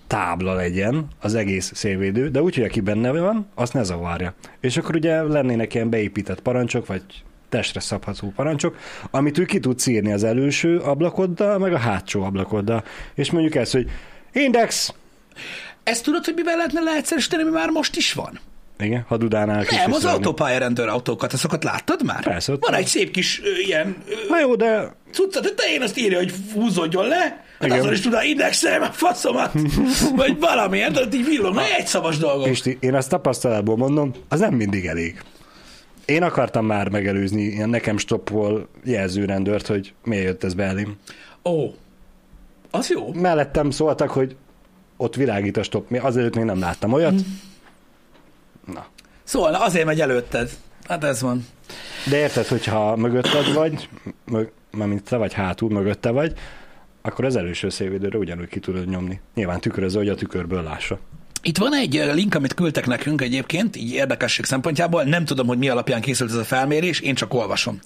[0.08, 4.34] tábla legyen az egész szélvédő, de úgy, hogy aki benne van, azt ne zavarja.
[4.60, 7.04] És akkor ugye lennének ilyen beépített parancsok, vagy
[7.50, 8.78] testre szabható parancsok,
[9.12, 12.84] amit ő ki tud írni az előső ablakoddal, meg a hátsó ablakoddal.
[13.14, 13.90] És mondjuk ezt, hogy
[14.32, 14.94] index,
[15.88, 18.40] Ezt tudod, hogy mivel lehetne leegyszerűsíteni, mi már most is van?
[18.80, 20.26] igen, hadudánál kis Nem, az visszaadni.
[20.26, 22.24] autópályarendőr autókat, azokat láttad már?
[22.24, 25.82] Persze, ott- Van egy szép kis ö, ilyen ö, Na jó, de cuccat, de én
[25.82, 27.16] azt írja, hogy húzódjon le,
[27.60, 27.80] hát Igen.
[27.80, 29.52] azzal is tudod indexelni a faszomat,
[30.16, 32.48] vagy valami, tudod, így villogna, egy szavas dolgok.
[32.48, 35.22] Pisti, én azt tapasztalatból mondom, az nem mindig elég.
[36.06, 40.96] Én akartam már megelőzni ilyen nekem stoppol jelzőrendőrt, hogy miért jött ez be elém.
[41.44, 41.70] Ó,
[42.72, 43.14] az jó.
[43.14, 44.36] Mellettem szóltak, hogy
[44.98, 47.12] ott világít a stop, azelőtt még nem láttam olyat.
[47.12, 48.74] Mhm.
[48.74, 48.86] Na.
[49.24, 50.50] Szóval azért megy előtted.
[50.88, 51.46] Hát ez van.
[52.10, 53.90] De érted, hogyha mögötted vagy,
[54.26, 56.34] mög, mármint te vagy hátul, mögötte vagy,
[57.02, 59.20] akkor az előső szélvédőre ugyanúgy ki tudod nyomni.
[59.34, 61.00] Nyilván tükröző, hogy a tükörből lássa.
[61.48, 65.04] Itt van egy ö, link, amit küldtek nekünk egyébként, így érdekesség szempontjából.
[65.04, 67.80] Nem tudom, hogy mi alapján készült ez a felmérés, én csak olvasom.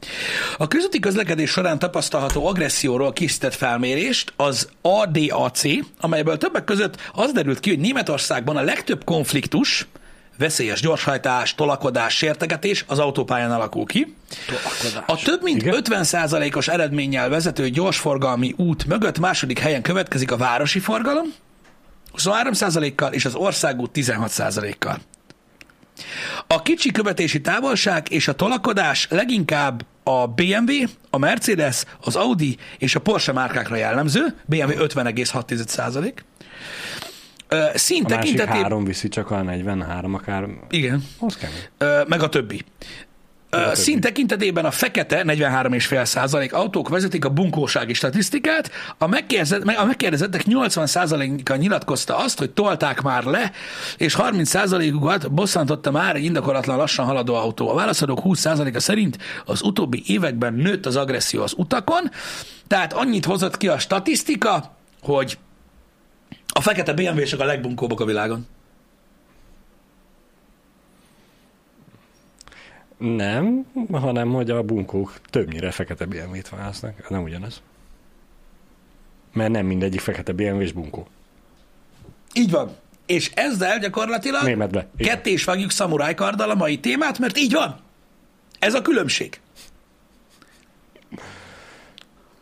[0.58, 5.62] A közúti közlekedés során tapasztalható agresszióról készített felmérést az ADAC,
[6.00, 9.88] amelyből többek között az derült ki, hogy Németországban a legtöbb konfliktus,
[10.38, 14.16] veszélyes gyorshajtás, tolakodás, sértegetés az autópályán alakul ki.
[15.06, 15.82] A több mint Igen.
[15.84, 21.34] 50%-os eredménnyel vezető gyorsforgalmi út mögött második helyen következik a városi forgalom,
[22.18, 24.98] 23%-kal és az országút 16%-kal.
[26.48, 30.72] A kicsi követési távolság és a tolakodás leginkább a BMW,
[31.10, 36.14] a Mercedes, az Audi és a Porsche márkákra jellemző, BMW 50,6%.
[37.48, 38.62] Ö, Szín A másik tekintetében...
[38.62, 40.48] három viszi csak a 43, akár...
[40.70, 41.04] Igen.
[41.20, 42.06] Az kemény.
[42.08, 42.66] Meg a többi.
[43.74, 51.56] Szín tekintetében a fekete 43,5% autók vezetik a bunkósági statisztikát, a, megkérdezett, a megkérdezettek 80%-a
[51.56, 53.52] nyilatkozta azt, hogy tolták már le,
[53.98, 57.70] és 30%-ukat bosszantotta már egy indokolatlan lassan haladó autó.
[57.70, 62.12] A válaszadók 20%-a szerint az utóbbi években nőtt az agresszió az utakon,
[62.68, 65.38] tehát annyit hozott ki a statisztika, hogy
[66.54, 68.48] a fekete BMW-sek a legbunkóbbak a világon.
[73.02, 77.10] Nem, hanem hogy a bunkók többnyire fekete BMW-t válasznak.
[77.10, 77.62] Nem ugyanaz.
[79.34, 81.08] Mert nem mindegyik fekete BMW és bunkó.
[82.34, 82.76] Így van.
[83.06, 84.88] És ezzel gyakorlatilag Németbe.
[84.98, 87.80] Ketté is vágjuk szamurájkarddal a mai témát, mert így van.
[88.60, 89.40] Ez a különbség.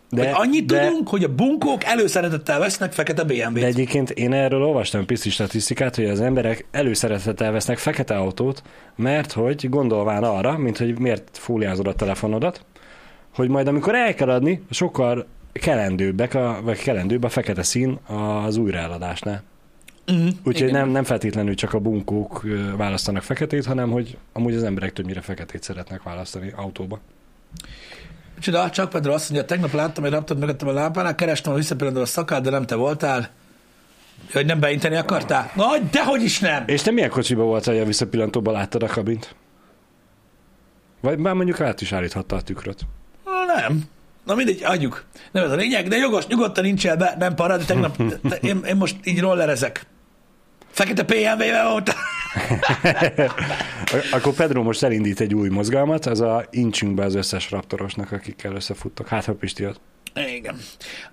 [0.09, 3.53] De, hogy annyit de, tudunk, hogy a bunkók előszeretettel vesznek fekete BMW-t.
[3.53, 8.63] De egyébként én erről olvastam piszti statisztikát, hogy az emberek előszeretettel vesznek fekete autót,
[8.95, 12.65] mert hogy gondolván arra, mint hogy miért fóliázod a telefonodat,
[13.33, 17.99] hogy majd amikor el kell adni, sokkal kelendőbbek, a, vagy kelendőbb a fekete szín
[18.45, 19.43] az újraeladásnál.
[20.11, 20.81] Mm, Úgyhogy igen.
[20.81, 22.45] nem, nem feltétlenül csak a bunkók
[22.77, 26.99] választanak feketét, hanem hogy amúgy az emberek többnyire feketét szeretnek választani autóba.
[28.39, 32.01] Csoda, csak Pedro azt mondja, tegnap láttam, hogy raptad mögöttem a lámpánál, kerestem a visszapillantó
[32.01, 33.29] a szakát, de nem te voltál.
[34.31, 35.51] Hogy nem beinteni akartál?
[35.55, 36.63] Na, dehogy is nem!
[36.67, 39.35] És te milyen kocsiba voltál, hogy a visszapillantóba láttad a kabint?
[41.01, 42.81] Vagy már mondjuk át is állíthatta a tükröt.
[43.55, 43.83] Nem.
[44.25, 45.05] Na mindegy, adjuk.
[45.31, 47.97] Nem ez a lényeg, de jogos, nyugodtan nincs be, nem para, de tegnap
[48.29, 49.85] te, én, én, most így rollerezek.
[50.71, 51.95] Fekete BMW-vel volt.
[53.93, 58.11] Ak- Akkor Pedro most elindít egy új mozgalmat, ez a incsünk be az összes raptorosnak,
[58.11, 59.07] akikkel összefuttok.
[59.07, 59.75] Hát, ha Pisti az.
[60.37, 60.59] Igen.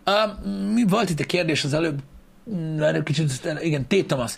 [0.06, 1.98] Uh, mi volt itt a kérdés az előbb?
[2.78, 4.06] Erről kicsit, igen, T.
[4.06, 4.34] Thomas.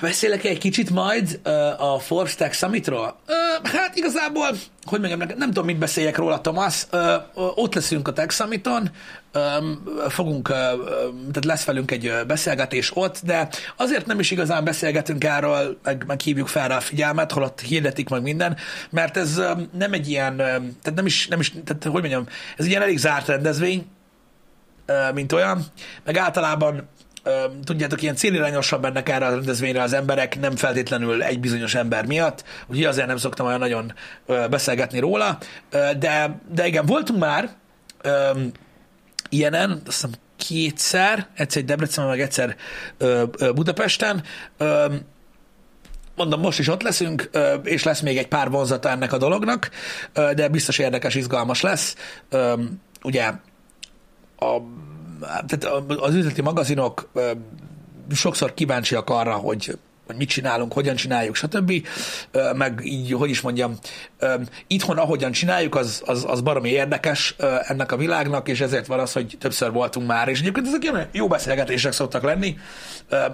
[0.00, 3.18] Beszélek egy kicsit majd uh, a Forbes Tech Summitról?
[3.28, 4.48] Uh, hát igazából,
[4.82, 6.86] hogy mondjam neked, nem tudom, mit beszéljek róla, Thomas.
[6.92, 7.00] Uh,
[7.34, 8.90] uh, ott leszünk a Tech Summiton,
[9.34, 10.56] um, fogunk, uh,
[11.10, 16.04] tehát lesz velünk egy uh, beszélgetés ott, de azért nem is igazán beszélgetünk erről, meg,
[16.06, 18.56] meg hívjuk fel rá a figyelmet, holott hirdetik meg minden,
[18.90, 22.26] mert ez um, nem egy ilyen, um, tehát nem is, nem is, tehát hogy mondjam,
[22.56, 23.86] ez egy ilyen elég zárt rendezvény,
[24.86, 25.64] ö, mint olyan,
[26.04, 26.88] meg általában
[27.64, 32.44] tudjátok, ilyen célirányosabb ennek erre a rendezvényre az emberek, nem feltétlenül egy bizonyos ember miatt,
[32.66, 33.92] úgyhogy azért nem szoktam olyan nagyon
[34.50, 35.38] beszélgetni róla,
[35.98, 37.50] de, de igen, voltunk már
[38.02, 38.30] ö,
[39.28, 42.56] ilyenen, azt hiszem kétszer, egyszer Debrecenben, meg egyszer
[43.54, 44.22] Budapesten,
[44.56, 44.94] ö,
[46.16, 47.30] mondom, most is ott leszünk,
[47.62, 49.70] és lesz még egy pár vonzata ennek a dolognak,
[50.12, 51.94] de biztos érdekes, izgalmas lesz.
[53.02, 53.32] Ugye
[54.38, 54.60] a,
[55.20, 55.64] tehát
[56.00, 57.10] az üzleti magazinok
[58.14, 61.86] sokszor kíváncsiak arra, hogy hogy mit csinálunk, hogyan csináljuk, stb.
[62.54, 63.78] Meg így, hogy is mondjam,
[64.66, 69.12] itthon ahogyan csináljuk, az, az, az baromi érdekes ennek a világnak, és ezért van az,
[69.12, 72.56] hogy többször voltunk már, és egyébként ezek ilyen jó beszélgetések szoktak lenni,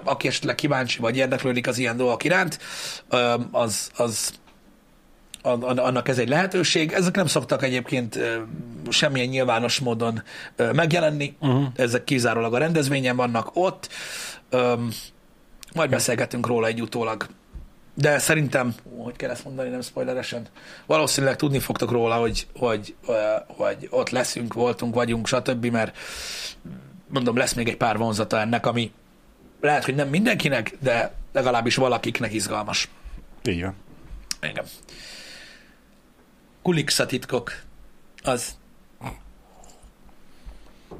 [0.03, 2.59] aki esetleg kíváncsi vagy érdeklődik az ilyen dolgok iránt,
[3.51, 4.33] az, az
[5.75, 6.91] annak ez egy lehetőség.
[6.91, 8.19] Ezek nem szoktak egyébként
[8.89, 10.23] semmilyen nyilvános módon
[10.73, 11.65] megjelenni, uh-huh.
[11.75, 13.89] ezek kizárólag a rendezvényen vannak ott.
[14.49, 14.91] Öm,
[15.73, 17.27] majd beszélgetünk róla egy utólag.
[17.93, 20.47] De szerintem, hogy kell ezt mondani, nem spoileresen,
[20.85, 22.95] valószínűleg tudni fogtok róla, hogy, hogy,
[23.47, 25.97] hogy ott leszünk, voltunk, vagyunk, stb., mert
[27.07, 28.91] mondom, lesz még egy pár vonzata ennek, ami
[29.61, 32.89] lehet, hogy nem mindenkinek, de legalábbis valakiknek izgalmas.
[33.43, 33.75] Így van.
[34.41, 34.65] Igen.
[36.65, 37.51] Kulixa titkok.
[38.23, 38.55] Az.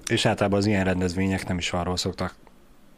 [0.07, 2.36] És általában az ilyen rendezvények nem is arról szoktak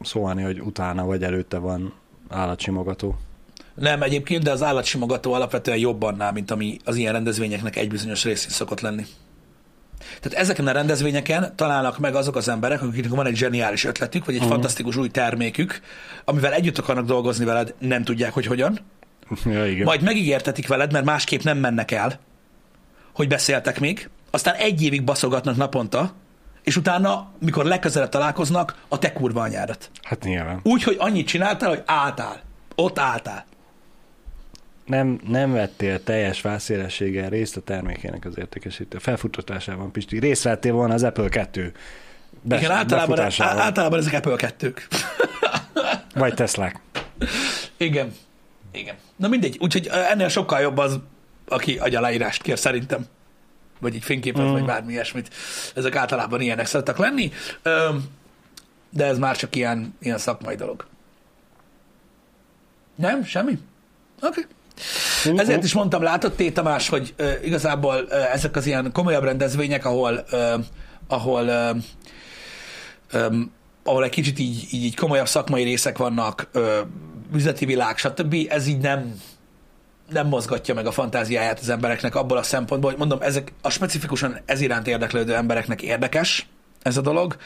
[0.00, 1.94] szólni, hogy utána vagy előtte van
[2.28, 3.18] állatsimogató.
[3.74, 8.24] Nem egyébként, de az állatsimogató alapvetően jobb annál, mint ami az ilyen rendezvényeknek egy bizonyos
[8.24, 9.04] részén szokott lenni.
[10.20, 14.34] Tehát ezeken a rendezvényeken találnak meg azok az emberek, akiknek van egy zseniális ötletük, vagy
[14.34, 14.54] egy uh-huh.
[14.54, 15.80] fantasztikus új termékük,
[16.24, 18.78] amivel együtt akarnak dolgozni veled, nem tudják, hogy hogyan.
[19.44, 19.84] Ja, igen.
[19.84, 22.20] Majd megígértetik veled, mert másképp nem mennek el,
[23.18, 26.12] hogy beszéltek még, aztán egy évig baszogatnak naponta,
[26.62, 29.90] és utána, mikor legközelebb találkoznak, a te kurva anyádat.
[30.02, 30.60] Hát nyilván.
[30.62, 32.40] Úgy, hogy annyit csináltál, hogy álltál.
[32.74, 33.46] Ott álltál.
[34.84, 40.18] Nem, nem vettél teljes válszélességgel részt a termékének az értékesítő felfuttatásában, Pisti.
[40.18, 41.72] Részt vettél volna az Apple 2
[42.42, 43.62] bes- Igen, általában, befutásában.
[43.62, 44.74] általában ezek Apple 2
[46.14, 46.80] Vagy Teslák.
[47.76, 48.12] Igen.
[48.72, 48.94] Igen.
[49.16, 50.98] Na mindegy, úgyhogy ennél sokkal jobb az,
[51.48, 53.06] aki agyaleírást kér szerintem.
[53.80, 54.50] Vagy egy fényképet, mm.
[54.50, 55.34] vagy bármi ilyesmit.
[55.74, 57.32] Ezek általában ilyenek szoktak lenni.
[58.90, 60.86] De ez már csak ilyen, ilyen szakmai dolog.
[62.94, 63.24] Nem?
[63.24, 63.58] Semmi?
[64.22, 64.46] Oké.
[65.24, 65.38] Okay.
[65.38, 66.52] Ezért is mondtam, látod, T.
[66.52, 70.24] Tamás, hogy igazából ezek az ilyen komolyabb rendezvények, ahol,
[71.08, 71.50] ahol
[73.88, 76.80] ahol egy kicsit így, így, így komolyabb szakmai részek vannak, ö,
[77.34, 78.36] üzleti világ, stb.
[78.48, 79.20] Ez így nem,
[80.10, 84.38] nem mozgatja meg a fantáziáját az embereknek abból a szempontból, hogy mondom, ezek a specifikusan
[84.44, 86.46] ez iránt érdeklődő embereknek érdekes
[86.82, 87.36] ez a dolog.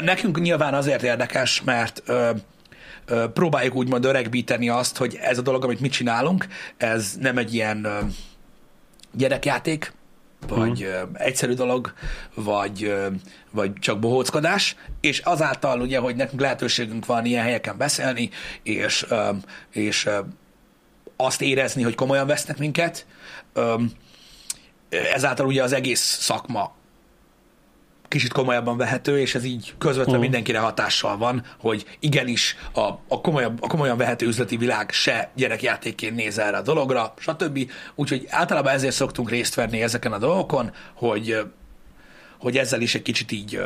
[0.00, 2.02] Nekünk nyilván azért érdekes, mert
[3.34, 6.46] próbáljuk úgymond öregbíteni azt, hogy ez a dolog, amit mi csinálunk,
[6.76, 7.86] ez nem egy ilyen
[9.12, 9.92] gyerekjáték,
[10.48, 11.92] vagy uh, egyszerű dolog,
[12.34, 12.94] vagy,
[13.50, 18.30] vagy csak bohóckodás, és azáltal ugye, hogy nekünk lehetőségünk van ilyen helyeken beszélni,
[18.62, 19.06] és,
[19.70, 20.08] és
[21.24, 23.06] azt érezni, hogy komolyan vesznek minket,
[24.88, 26.78] ezáltal ugye az egész szakma
[28.10, 30.22] kicsit komolyabban vehető, és ez így közvetlenül Mm.
[30.22, 36.16] mindenkire hatással van, hogy igenis a, a, komolyabb, a komolyan vehető üzleti világ se gyerekjátékként
[36.16, 37.70] néz erre a dologra, stb.
[37.94, 41.38] Úgyhogy általában ezért szoktunk részt venni ezeken a dolgokon, hogy,
[42.38, 43.60] hogy ezzel is egy kicsit így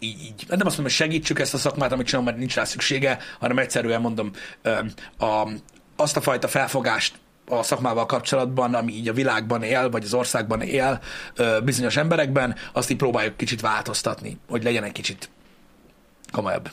[0.00, 2.64] így, így, nem azt mondom, hogy segítsük ezt a szakmát, amit csinálom, mert nincs rá
[2.64, 4.30] szüksége, hanem egyszerűen mondom,
[5.18, 5.48] a,
[6.00, 10.60] azt a fajta felfogást a szakmával kapcsolatban, ami így a világban él, vagy az országban
[10.60, 11.00] él
[11.64, 15.30] bizonyos emberekben, azt így próbáljuk kicsit változtatni, hogy legyen egy kicsit
[16.32, 16.70] komolyabb.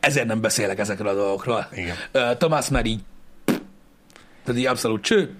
[0.00, 1.68] Ezért nem beszélek ezekről a dolgokról.
[1.72, 1.96] Igen.
[2.38, 3.00] Tomás már így,
[4.44, 5.36] tehát így abszolút cső,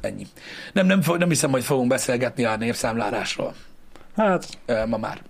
[0.00, 0.26] ennyi.
[0.72, 3.54] Nem, nem, nem hiszem, hogy fogunk beszélgetni a népszámlálásról
[4.16, 5.22] Hát ma már.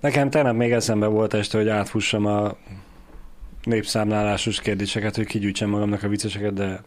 [0.00, 2.56] Nekem tegnap még eszembe volt este, hogy átfussam a
[3.62, 6.80] népszámlálásos kérdéseket, hogy kigyűjtsem magamnak a vicceseket, de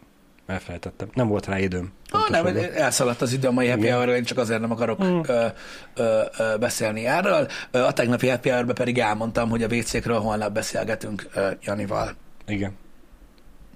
[0.46, 1.08] elfelejtettem.
[1.14, 1.92] Nem volt rá időm.
[2.10, 5.20] Ah, nem, elszaladt az idő a mai happy hour én csak azért nem akarok Mm.
[5.26, 5.46] ö,
[5.94, 7.48] ö, ö, beszélni erről.
[7.70, 12.14] A tegnapi happy hour pedig elmondtam, hogy a WC-kről holnap beszélgetünk ö, Janival.
[12.46, 12.72] Igen.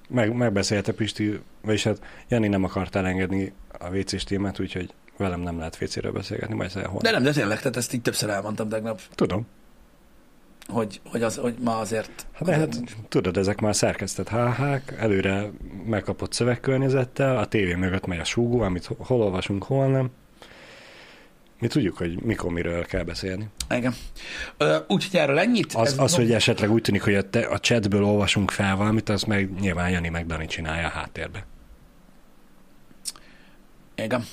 [0.09, 5.59] Meg, megbeszélte Pisti, vagyis hát Jani nem akart elengedni a WC-s témát, úgyhogy velem nem
[5.59, 7.01] lehet WC-ről beszélgetni, majd elhol.
[7.03, 9.47] De nem, de tényleg, tehát ezt így többször elmondtam tegnap, Tudom.
[10.67, 12.27] hogy, hogy, az, hogy ma azért...
[12.33, 15.51] Hát de hát tudod, ezek már szerkesztett háhák, előre
[15.87, 20.11] megkapott szövegkörnyezettel, a tévé mögött megy a súgó, amit ho- hol olvasunk, hol nem.
[21.61, 23.49] Mi tudjuk, hogy mikor miről kell beszélni.
[23.71, 23.95] Igen.
[24.89, 25.73] Úgyhogy erről ennyit.
[25.75, 28.77] Az, Ez az no- hogy esetleg úgy tűnik, hogy a, te, a chatből olvasunk fel
[28.77, 31.47] valamit, az meg nyilván Jani meg Dani csinálja a háttérbe.
[33.97, 34.25] Igen.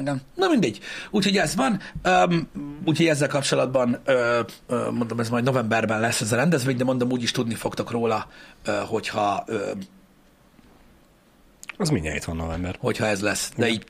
[0.00, 0.20] Igen.
[0.34, 0.80] Na mindegy.
[1.10, 1.80] Úgyhogy ez van.
[2.04, 2.48] Um,
[2.84, 7.10] úgyhogy ezzel kapcsolatban ö, ö, mondom, ez majd novemberben lesz ez a rendezvény, de mondom,
[7.10, 8.28] úgy is tudni fogtok róla,
[8.64, 9.70] ö, hogyha, ö,
[11.76, 12.76] Az mindjárt van november.
[12.80, 13.52] hogyha ez lesz.
[13.56, 13.84] De így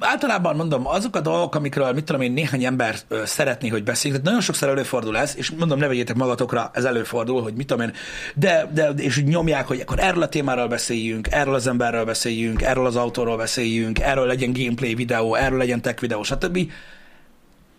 [0.00, 4.34] általában mondom, azok a dolgok, amikről, mit tudom én, néhány ember szeretné, hogy beszéljünk, tehát
[4.34, 7.92] nagyon sokszor előfordul ez, és mondom, ne vegyétek magatokra, ez előfordul, hogy mit tudom én,
[8.34, 12.62] de, de és úgy nyomják, hogy akkor erről a témáról beszéljünk, erről az emberről beszéljünk,
[12.62, 16.58] erről az autóról beszéljünk, erről legyen gameplay videó, erről legyen tech videó, stb.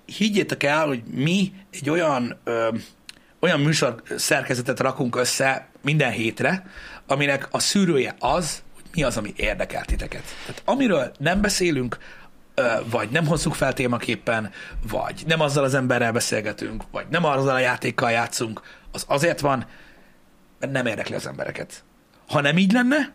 [0.06, 2.68] Higgyétek el, hogy mi egy olyan, ö,
[3.40, 6.66] olyan műsor szerkezetet rakunk össze minden hétre,
[7.08, 10.24] aminek a szűrője az, mi az, ami érdekel titeket.
[10.46, 11.98] Tehát amiről nem beszélünk,
[12.90, 14.52] vagy nem hozzuk fel témaképpen,
[14.90, 19.66] vagy nem azzal az emberrel beszélgetünk, vagy nem azzal a játékkal játszunk, az azért van,
[20.60, 21.84] mert nem érdekli az embereket.
[22.28, 23.14] Ha nem így lenne,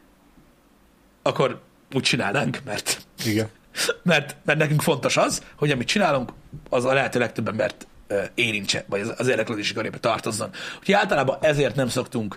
[1.23, 1.61] akkor
[1.95, 3.49] úgy csinálnánk, mert Igen.
[4.03, 6.33] mert, mert nekünk fontos az, hogy amit csinálunk,
[6.71, 7.87] az a lehető legtöbb embert
[8.35, 10.51] érintse, vagy az, az érdeklődési körébe tartozzon.
[10.79, 12.37] Úgyhogy általában ezért nem szoktunk,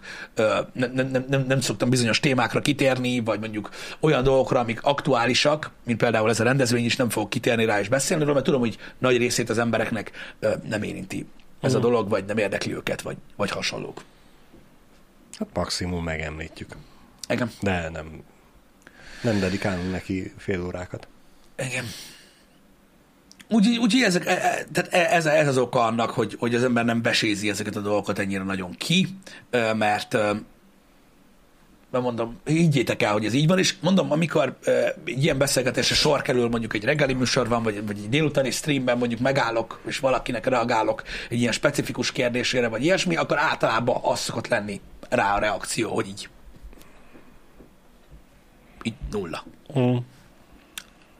[0.74, 3.69] nem, nem, nem, nem, szoktam bizonyos témákra kitérni, vagy mondjuk
[3.99, 7.89] olyan dolgokra, amik aktuálisak, mint például ez a rendezvény is, nem fogok kitérni rá és
[7.89, 10.11] beszélni róla, mert tudom, hogy nagy részét az embereknek
[10.69, 11.26] nem érinti
[11.61, 14.03] ez a dolog, vagy nem érdekli őket, vagy, vagy hasonlók.
[15.38, 16.76] Hát maximum megemlítjük.
[17.30, 17.51] Igen.
[17.61, 18.24] De nem,
[19.22, 21.07] nem dedikálunk neki fél órákat.
[21.57, 21.86] Igen.
[23.52, 26.64] Úgyhogy úgy, ezek, e- e- tehát e- ez, ez az oka annak, hogy, hogy az
[26.64, 29.08] ember nem besézi ezeket a dolgokat ennyire nagyon ki,
[29.76, 30.18] mert
[31.91, 34.58] mert mondom, higgyétek el, hogy ez így van, és mondom, amikor
[35.06, 38.97] egy ilyen beszélgetésre sor kerül, mondjuk egy reggeli műsor van, vagy, vagy egy délutáni streamben
[38.97, 44.47] mondjuk megállok, és valakinek reagálok egy ilyen specifikus kérdésére, vagy ilyesmi, akkor általában az szokott
[44.47, 46.30] lenni rá a reakció, hogy így.
[48.84, 49.45] Így nulla.
[49.80, 49.95] Mm.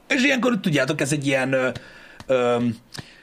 [0.08, 1.74] És ilyenkor tudjátok, ez egy ilyen,
[2.32, 2.66] ö, ö,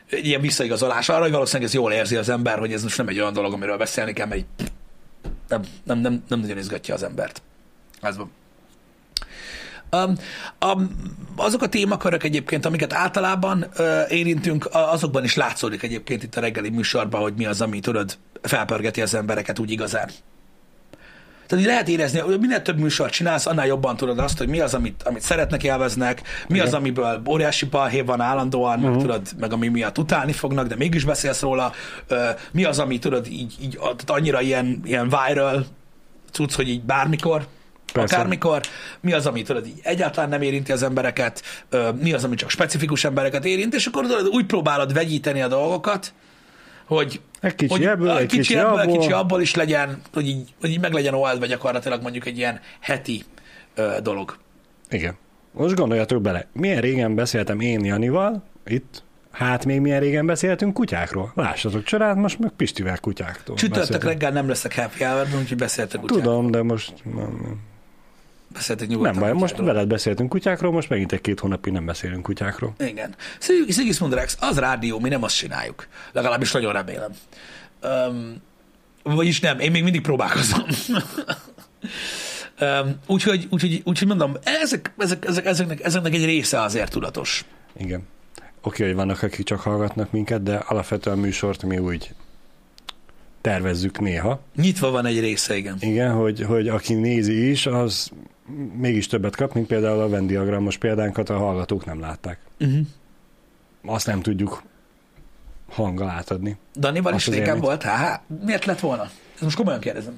[0.09, 3.07] egy ilyen visszaigazolás arra, hogy valószínűleg ez jól érzi az ember, hogy ez most nem
[3.07, 4.45] egy olyan dolog, amiről beszélni kell, mert
[5.47, 7.41] nem, nem, nem, nem nagyon izgatja az embert.
[8.01, 8.31] Ez van.
[9.91, 10.15] Um,
[10.65, 10.89] um,
[11.35, 16.69] azok a témakörök egyébként, amiket általában uh, érintünk, azokban is látszódik egyébként itt a reggeli
[16.69, 20.09] műsorban, hogy mi az, ami tudod, felpörgeti az embereket úgy igazán.
[21.49, 24.73] Tehát lehet érezni, hogy minél több műsort csinálsz, annál jobban tudod azt, hogy mi az,
[24.73, 28.91] amit, amit szeretnek, élveznek, mi az, amiből óriási balhé van állandóan, uh-huh.
[28.91, 31.71] meg, tudod, meg ami miatt utálni fognak, de mégis beszélsz róla,
[32.51, 35.65] mi az, ami tudod, így, így annyira ilyen, ilyen viral
[36.31, 37.47] cucc, hogy így bármikor,
[37.93, 38.15] Persze.
[38.15, 38.61] akármikor,
[39.01, 41.41] mi az, ami tudod, így egyáltalán nem érinti az embereket,
[42.01, 46.13] mi az, ami csak specifikus embereket érint, és akkor tudod, úgy próbálod vegyíteni a dolgokat,
[46.89, 48.97] hogy Egy kicsi hogy ebből, egy kicsi ebből, abból.
[48.97, 52.59] kicsi abból is legyen, hogy így, hogy így meg legyen oldva gyakorlatilag mondjuk egy ilyen
[52.79, 53.23] heti
[53.75, 54.37] ö, dolog.
[54.89, 55.17] Igen.
[55.51, 61.31] Most gondoljatok bele, milyen régen beszéltem én Janival, itt, hát még milyen régen beszéltünk kutyákról.
[61.35, 63.55] Lássatok család, most meg Pistivel kutyáktól.
[63.55, 66.33] Csütörtök reggel nem leszek happy hour úgyhogy beszéltek kutyákról.
[66.33, 67.59] Tudom, de most nem,
[68.53, 72.23] Beszéltek nyugodtan nem baj, most veled beszéltünk kutyákról, most megint egy két hónapig nem beszélünk
[72.23, 72.73] kutyákról.
[72.79, 73.15] Igen.
[73.39, 75.87] Szig- Sigismund Rex, az rádió, mi nem azt csináljuk.
[76.11, 77.11] Legalábbis nagyon remélem.
[77.83, 78.41] Um,
[79.03, 80.63] vagyis nem, én még mindig próbálkozom.
[82.61, 87.45] um, úgyhogy, úgyhogy, úgyhogy mondom, ezek, ezek, ezek, ezeknek, ezeknek egy része azért tudatos.
[87.77, 88.07] Igen.
[88.61, 92.09] Oké, hogy vannak, akik csak hallgatnak minket, de alapvetően a műsort mi úgy
[93.41, 94.41] tervezzük néha.
[94.55, 95.77] Nyitva van egy része, igen.
[95.79, 98.11] Igen, hogy, hogy aki nézi is, az
[98.77, 102.39] mégis többet kap, mint például a Venn diagramos példánkat a hallgatók nem látták.
[102.59, 102.79] Uh-huh.
[103.85, 104.63] Azt nem tudjuk
[105.69, 106.57] hanggal átadni.
[106.75, 107.63] Danival is régen élményt.
[107.65, 107.83] volt?
[107.83, 109.03] Há, miért lett volna?
[109.35, 110.17] Ez most komolyan kérdezem.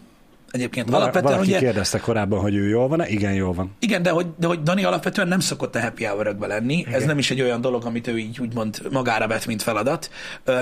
[0.51, 1.59] Egyébként Val- alapvetően valaki ugye...
[1.59, 3.07] kérdezte korábban, hogy ő jól van-e?
[3.07, 3.75] Igen, jól van.
[3.79, 6.77] Igen, de hogy, de hogy Dani alapvetően nem szokott a happy hour lenni.
[6.77, 6.93] Igen.
[6.93, 10.09] Ez nem is egy olyan dolog, amit ő így úgymond magára vett, mint feladat.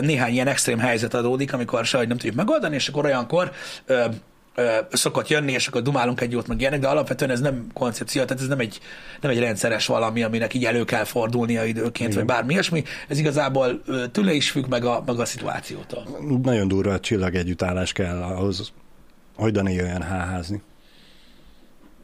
[0.01, 3.51] Néhány ilyen extrém helyzet adódik, amikor sehogy nem tudjuk megoldani, és akkor olyankor
[4.91, 8.41] szokott jönni, és akkor dumálunk egy jót, meg ilyenek, de alapvetően ez nem koncepció, tehát
[8.41, 8.79] ez nem egy,
[9.21, 12.25] nem egy rendszeres valami, aminek így elő kell fordulnia időként, Igen.
[12.25, 12.83] vagy bármi ilyesmi.
[13.07, 13.81] Ez igazából
[14.11, 16.07] tőle is függ, meg a, meg a szituációtól.
[16.43, 18.71] Nagyon durva a csillag együttállás kell ahhoz,
[19.35, 20.61] hogy Dani jöjjön háházni.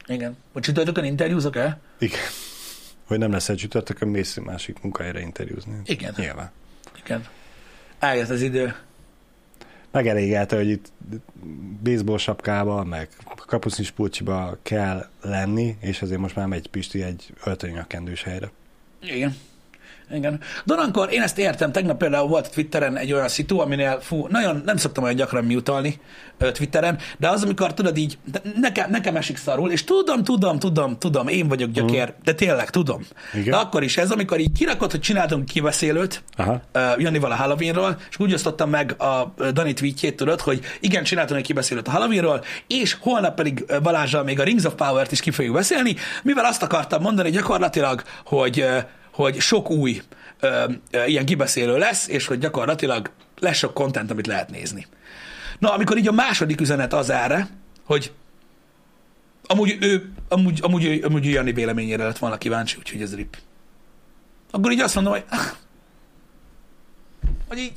[0.07, 0.37] Igen.
[0.53, 1.79] Hogy csütörtökön interjúzok el?
[1.99, 2.19] Igen.
[3.07, 5.81] Hogy nem lesz egy csütörtökön, mész másik munkahelyre interjúzni.
[5.85, 6.13] Igen.
[6.17, 6.51] Nyilván.
[7.03, 7.25] Igen.
[7.99, 8.75] Eljött az idő.
[9.95, 10.91] Megelégelte, hogy itt
[11.83, 18.23] baseball sapkába, meg kapusznis pulcsiba kell lenni, és azért most már megy Pisti egy öltönynyakkendős
[18.23, 18.51] helyre.
[19.01, 19.35] Igen.
[20.11, 20.39] Igen.
[20.65, 24.77] Donankor, én ezt értem, tegnap például volt Twitteren egy olyan szitu, aminél, fú, nagyon nem
[24.77, 25.99] szoktam olyan gyakran mutalni
[26.37, 28.17] ö, Twitteren, de az, amikor tudod így,
[28.59, 33.05] nekem, nekem esik szarul, és tudom, tudom, tudom, tudom, én vagyok gyökér, de tényleg tudom.
[33.33, 33.49] Igen.
[33.49, 36.61] De akkor is ez, amikor így kirakod, hogy csináltunk kibeszélőt, Aha.
[36.71, 41.39] ö, Janival a Halloweenról, és úgy osztottam meg a Dani tweetjét, tudod, hogy igen, csináltunk
[41.39, 45.31] egy kibeszélőt a Halloweenról, és holnap pedig Balázsral még a Rings of Power-t is ki
[45.31, 48.77] fogjuk beszélni, mivel azt akartam mondani gyakorlatilag, hogy ö,
[49.15, 50.01] hogy sok új
[50.39, 54.87] ö, ö, ilyen kibeszélő lesz, és hogy gyakorlatilag lesz sok content, amit lehet nézni.
[55.59, 57.47] Na, amikor így a második üzenet az erre,
[57.83, 58.11] hogy
[59.47, 63.37] amúgy ő, amúgy, amúgy, amúgy Jani véleményére lett volna kíváncsi, úgyhogy ez rip.
[64.51, 65.23] Akkor így azt mondom, hogy
[67.47, 67.73] hogy így,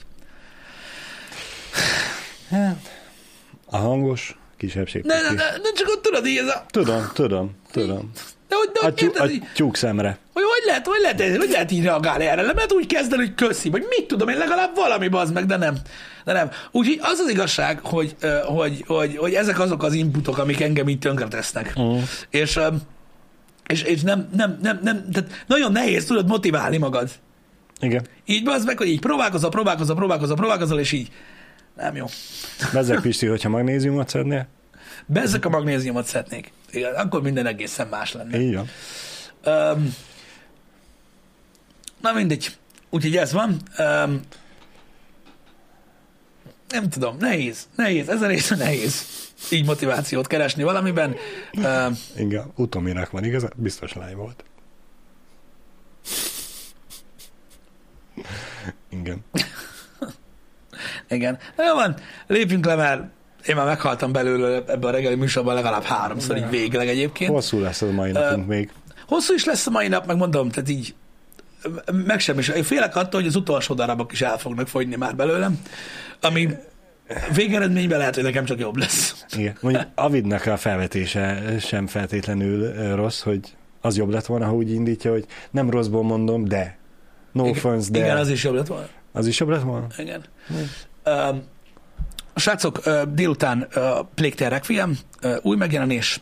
[3.70, 5.04] A hangos kisebbség.
[5.04, 8.10] ne, ne, ne, ne csak ott tudod, így ez a, Tudom, tudom, tudom.
[8.48, 10.18] de hogy, de A, tyú, érted, a tyúk szemre.
[10.38, 12.42] Hogy hogy lehet, hogy lehet, hogy lehet így reagálni erre?
[12.42, 15.56] Nem lehet úgy kezdeni, hogy köszi, vagy mit tudom én, legalább valami bazd meg, de
[15.56, 15.76] nem.
[16.24, 16.50] De nem.
[16.70, 20.98] Úgyhogy az az igazság, hogy, hogy, hogy, hogy ezek azok az inputok, amik engem így
[20.98, 21.80] tönkretesznek.
[21.80, 21.98] Mm.
[22.30, 22.60] És,
[23.66, 27.10] és, és nem, nem, nem, nem, tehát nagyon nehéz tudod motiválni magad.
[27.80, 28.06] Igen.
[28.26, 31.08] Így bazd meg, hogy így próbálkozol, próbálkozol, próbálkozol, próbálkozol, és így
[31.76, 32.06] nem jó.
[32.72, 34.48] Bezzeg Pisti, hogyha magnéziumot szednél,
[35.06, 36.52] Bezzek a magnéziumot szednék.
[36.70, 38.40] Igen, akkor minden egészen más lenne.
[38.40, 38.68] így van.
[39.44, 39.94] Um,
[42.00, 42.56] na mindegy.
[42.90, 43.60] Úgyhogy ez van.
[43.78, 44.20] Um,
[46.68, 49.06] nem tudom, nehéz, nehéz, ezen része nehéz
[49.50, 51.16] így motivációt keresni valamiben.
[51.54, 54.44] Um, Igen, utominak van igaz, biztos lány volt.
[58.88, 59.24] Igen.
[61.08, 61.38] igen.
[61.56, 61.96] Jó van,
[62.26, 63.02] lépjünk le, mert
[63.46, 67.30] én már meghaltam belőle ebben a reggeli műsorban legalább háromszor, így végleg egyébként.
[67.30, 68.72] Hosszú lesz a mai napunk még.
[69.06, 70.94] Hosszú is lesz a mai nap, megmondom, tehát így
[72.06, 72.48] meg sem is.
[72.48, 75.60] Én félek attól, hogy az utolsó darabok is el fognak fogyni már belőlem,
[76.20, 76.48] ami
[77.34, 79.24] végeredményben lehet, hogy nekem csak jobb lesz.
[79.36, 79.56] Igen.
[79.60, 83.40] Mondjuk Avidnak a felvetése sem feltétlenül rossz, hogy
[83.80, 86.78] az jobb lett volna, ha úgy indítja, hogy nem rosszból mondom, de.
[87.32, 87.98] No Igen, offense, de.
[87.98, 88.86] Igen, az is jobb lett volna.
[89.12, 89.86] az is jobb lett volna?
[89.96, 90.24] Igen.
[91.04, 91.42] Um,
[92.34, 93.82] srácok, délután uh,
[94.14, 96.20] Plague Requiem, uh, új megjelenés.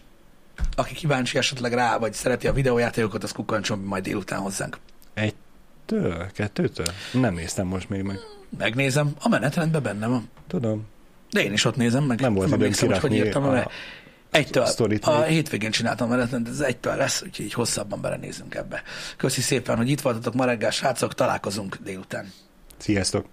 [0.77, 4.79] Aki kíváncsi esetleg rá, vagy szereti a videójátékokat, az kukkancson majd délután hozzánk.
[5.17, 6.31] Egytől?
[6.33, 6.87] Kettőtől?
[7.13, 8.19] Nem néztem most még meg.
[8.59, 10.29] Megnézem, a menetrendben benne van.
[10.47, 10.87] Tudom.
[11.31, 12.21] De én is ott nézem meg.
[12.21, 13.71] Nem volt időm hogy hogy írtam, a- mert
[14.31, 14.63] egytől.
[14.63, 14.67] a
[15.11, 18.83] A hétvégén csináltam menetrendet, ez egytől lesz, úgyhogy így hosszabban belenézünk ebbe.
[19.17, 22.33] Köszi szépen, hogy itt voltatok ma reggel, srácok, találkozunk délután.
[22.77, 23.27] Sziasztok!